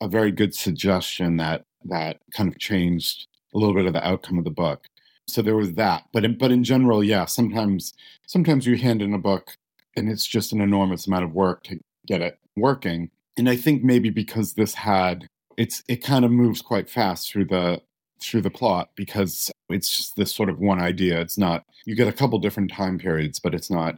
[0.01, 4.39] a very good suggestion that that kind of changed a little bit of the outcome
[4.39, 4.87] of the book.
[5.27, 6.05] So there was that.
[6.13, 7.95] But in, but in general, yeah, sometimes
[8.27, 9.57] sometimes you hand in a book
[9.97, 13.11] and it's just an enormous amount of work to get it working.
[13.37, 17.47] And I think maybe because this had it's it kind of moves quite fast through
[17.47, 17.81] the
[18.21, 21.21] through the plot because it's just this sort of one idea.
[21.21, 23.97] It's not you get a couple different time periods, but it's not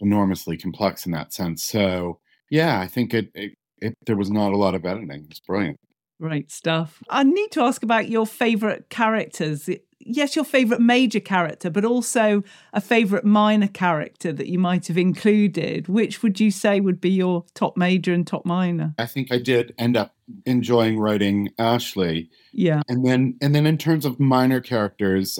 [0.00, 1.64] enormously complex in that sense.
[1.64, 2.20] So
[2.50, 5.26] yeah, I think it, it, it there was not a lot of editing.
[5.30, 5.78] It's brilliant.
[6.20, 7.02] Great stuff.
[7.10, 9.68] I need to ask about your favourite characters.
[10.08, 12.42] Yes, your favourite major character, but also
[12.72, 15.88] a favourite minor character that you might have included.
[15.88, 18.94] Which would you say would be your top major and top minor?
[18.98, 22.30] I think I did end up enjoying writing Ashley.
[22.52, 22.82] Yeah.
[22.88, 25.38] And then and then in terms of minor characters,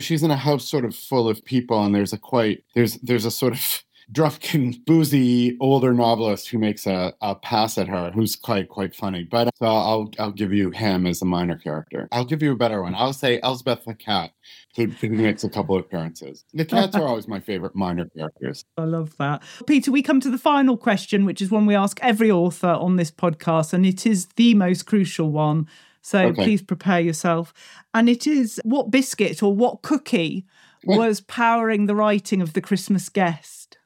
[0.00, 3.24] she's in a house sort of full of people and there's a quite there's there's
[3.24, 8.36] a sort of drunken, boozy older novelist who makes a, a pass at her who's
[8.36, 9.24] quite quite funny.
[9.24, 12.08] But uh, so I'll I'll give you him as a minor character.
[12.12, 12.94] I'll give you a better one.
[12.94, 14.32] I'll say Elspeth the cat,
[14.76, 16.44] who, who makes a couple of appearances.
[16.54, 18.64] The cats are always my favorite minor characters.
[18.76, 19.42] I love that.
[19.66, 22.96] Peter, we come to the final question, which is one we ask every author on
[22.96, 25.66] this podcast, and it is the most crucial one.
[26.00, 26.44] So Okay.
[26.44, 27.52] please prepare yourself.
[27.92, 30.46] And it is what biscuit or what cookie
[30.84, 33.77] was powering the writing of The Christmas Guest?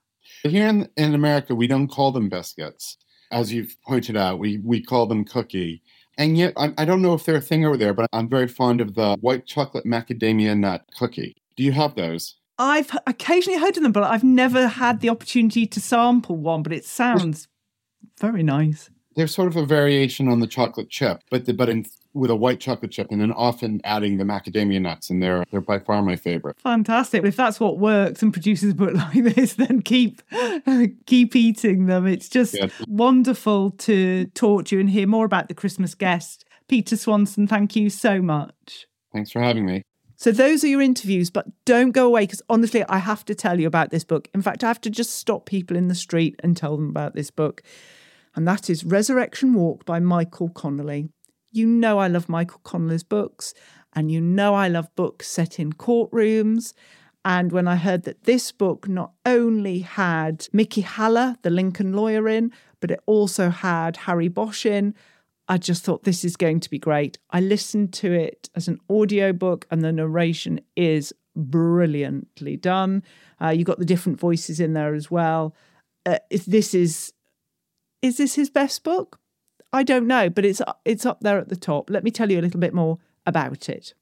[0.43, 2.97] Here in, in America, we don't call them biscuits.
[3.30, 5.82] As you've pointed out, we, we call them cookie.
[6.18, 8.49] And yet, I, I don't know if they're a thing over there, but I'm very
[8.49, 11.36] fond of the white chocolate macadamia nut cookie.
[11.57, 12.36] Do you have those?
[12.59, 16.72] I've occasionally heard of them, but I've never had the opportunity to sample one, but
[16.72, 17.49] it sounds
[18.20, 18.90] very nice.
[19.16, 22.37] They're sort of a variation on the chocolate chip, but the, but in, with a
[22.37, 26.03] white chocolate chip, and then often adding the macadamia nuts, and they're they're by far
[26.03, 26.59] my favorite.
[26.61, 27.25] Fantastic.
[27.25, 30.23] If that's what works and produces a book like this, then keep
[31.07, 32.07] keep eating them.
[32.07, 32.69] It's just Yeah.
[32.89, 36.45] wonderful to talk to you and hear more about the Christmas guest.
[36.69, 38.87] Peter Swanson, thank you so much.
[39.13, 39.83] Thanks for having me.
[40.17, 43.59] So those are your interviews, but don't go away because honestly, I have to tell
[43.59, 44.29] you about this book.
[44.33, 47.15] In fact, I have to just stop people in the street and tell them about
[47.17, 47.63] this book.
[48.37, 51.09] And that is Resurrection Walk by Michael Connelly.
[51.53, 53.53] You know I love Michael Connelly's books,
[53.93, 56.73] and you know I love books set in courtrooms.
[57.25, 62.27] And when I heard that this book not only had Mickey Haller, the Lincoln lawyer,
[62.27, 64.95] in, but it also had Harry Bosch in,
[65.47, 67.19] I just thought this is going to be great.
[67.31, 73.03] I listened to it as an audiobook, and the narration is brilliantly done.
[73.41, 75.55] Uh, you got the different voices in there as well.
[76.07, 77.13] Uh, this is
[78.01, 79.21] is this his best book?
[79.73, 81.89] I don't know, but it's it's up there at the top.
[81.89, 83.95] Let me tell you a little bit more about it.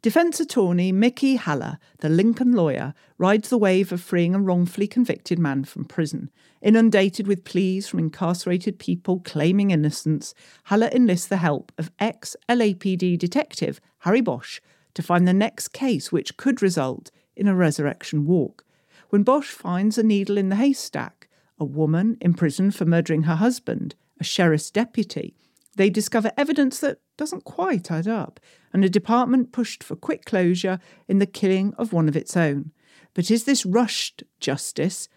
[0.00, 5.38] Defence attorney Mickey Haller, the Lincoln lawyer, rides the wave of freeing a wrongfully convicted
[5.38, 6.28] man from prison.
[6.60, 10.34] Inundated with pleas from incarcerated people claiming innocence,
[10.64, 14.60] Haller enlists the help of ex LAPD detective Harry Bosch
[14.94, 18.64] to find the next case which could result in a resurrection walk.
[19.10, 21.28] When Bosch finds a needle in the haystack,
[21.60, 25.34] a woman imprisoned for murdering her husband, a sheriff's deputy,
[25.74, 28.38] they discover evidence that doesn't quite add up,
[28.72, 32.70] and a department pushed for quick closure in the killing of one of its own.
[33.14, 35.08] But is this rushed justice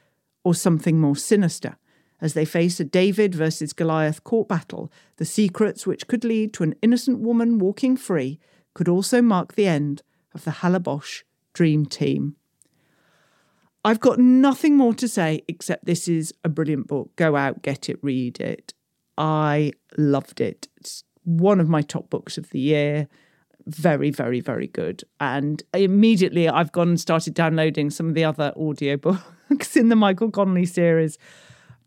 [0.44, 1.78] or something more sinister?
[2.20, 6.64] As they face a David versus Goliath court battle, the secrets which could lead to
[6.64, 8.40] an innocent woman walking free
[8.74, 10.02] could also mark the end
[10.34, 11.22] of the Haller-Bosch
[11.54, 12.38] dream team.
[13.84, 17.16] I've got nothing more to say except this is a brilliant book.
[17.16, 18.74] Go out, get it, read it.
[19.18, 20.68] I loved it.
[20.78, 23.08] It's one of my top books of the year.
[23.66, 25.04] Very, very, very good.
[25.20, 30.30] And immediately I've gone and started downloading some of the other audiobooks in the Michael
[30.30, 31.18] Connelly series.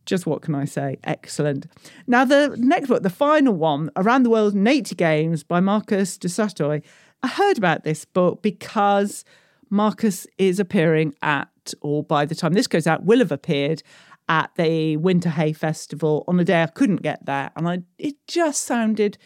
[0.07, 0.99] Just what can I say?
[1.05, 1.67] Excellent.
[2.07, 6.17] Now, the next book, the final one, Around the World in 80 Games by Marcus
[6.17, 6.83] du Sautoy.
[7.23, 9.25] I heard about this book because
[9.71, 13.83] Marcus is appearing at, or by the time this goes out, will have appeared
[14.29, 17.51] at the Winter Hay Festival on a day I couldn't get there.
[17.57, 19.19] And I, it just sounded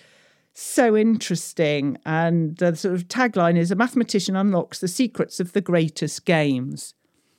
[0.55, 1.98] so interesting.
[2.05, 6.94] And the sort of tagline is A mathematician unlocks the secrets of the greatest games.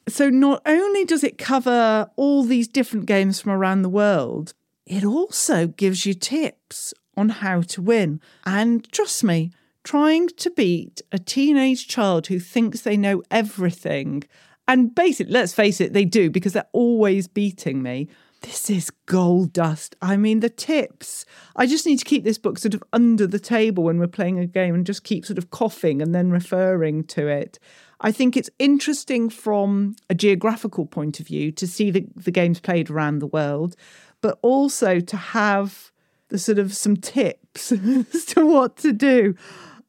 [0.07, 4.53] So not only does it cover all these different games from around the world,
[4.86, 8.20] it also gives you tips on how to win.
[8.45, 9.51] And trust me,
[9.84, 14.24] trying to beat a teenage child who thinks they know everything,
[14.68, 18.07] and basically, let's face it, they do because they're always beating me.
[18.41, 19.95] This is gold dust.
[20.01, 21.26] I mean, the tips.
[21.55, 24.38] I just need to keep this book sort of under the table when we're playing
[24.38, 27.57] a game and just keep sort of coughing and then referring to it.
[28.01, 32.59] I think it's interesting from a geographical point of view to see the, the games
[32.59, 33.78] played around the world,
[34.20, 35.91] but also to have
[36.28, 37.72] the sort of some tips
[38.14, 39.36] as to what to do.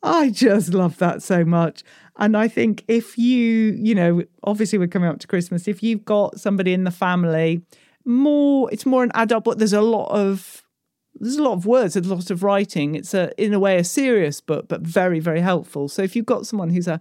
[0.05, 1.83] I just love that so much.
[2.19, 6.05] And I think if you, you know, obviously we're coming up to Christmas, if you've
[6.05, 7.63] got somebody in the family,
[8.05, 9.59] more it's more an adult book.
[9.59, 10.63] There's a lot of
[11.15, 12.95] there's a lot of words, there's a lot of writing.
[12.95, 15.89] It's a in a way a serious book, but very, very helpful.
[15.89, 17.01] So if you've got someone who's a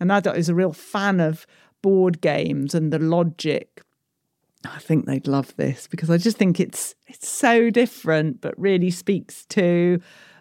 [0.00, 1.46] an adult who's a real fan of
[1.82, 3.82] board games and the logic,
[4.64, 8.90] I think they'd love this because I just think it's it's so different, but really
[8.90, 10.00] speaks to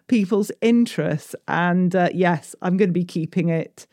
[0.09, 1.35] people's interests.
[1.47, 3.87] And uh, yes, I'm going to be keeping it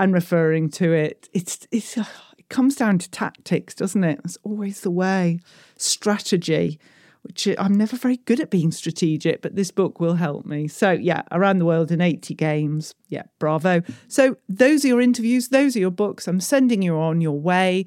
[0.00, 1.28] and referring to it.
[1.32, 2.04] It's it's uh,
[2.36, 4.20] it comes down to tactics, doesn't it?
[4.24, 5.38] It's always the way.
[5.76, 6.80] Strategy
[7.24, 10.68] which I'm never very good at being strategic, but this book will help me.
[10.68, 12.94] So, yeah, around the world in 80 games.
[13.08, 13.80] Yeah, bravo.
[14.08, 16.28] So, those are your interviews, those are your books.
[16.28, 17.86] I'm sending you on your way.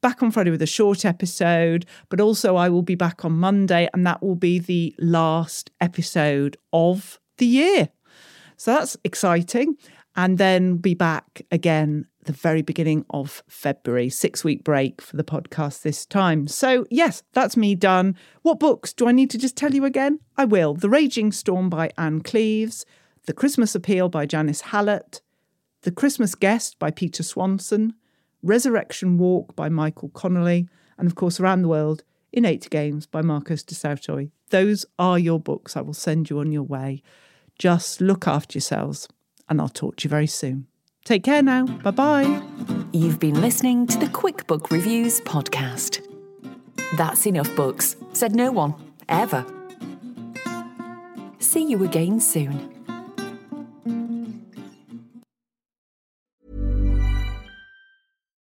[0.00, 3.88] Back on Friday with a short episode, but also I will be back on Monday,
[3.92, 7.88] and that will be the last episode of the year.
[8.56, 9.76] So that's exciting.
[10.14, 14.08] And then be back again the very beginning of February.
[14.08, 16.46] Six week break for the podcast this time.
[16.46, 18.16] So, yes, that's me done.
[18.42, 20.20] What books do I need to just tell you again?
[20.36, 20.74] I will.
[20.74, 22.84] The Raging Storm by Ann Cleeves,
[23.26, 25.22] The Christmas Appeal by Janice Hallett,
[25.82, 27.94] The Christmas Guest by Peter Swanson,
[28.42, 33.22] Resurrection Walk by Michael Connelly, and of course, Around the World in Eight Games by
[33.22, 34.30] Marcus du Sautoy.
[34.50, 35.76] Those are your books.
[35.76, 37.02] I will send you on your way.
[37.58, 39.08] Just look after yourselves,
[39.48, 40.66] and I'll talk to you very soon.
[41.04, 41.66] Take care now.
[41.66, 42.42] Bye bye.
[42.92, 46.04] You've been listening to the Quick Book Reviews podcast.
[46.96, 48.74] That's enough books, said no one,
[49.08, 49.44] ever.
[51.38, 52.77] See you again soon.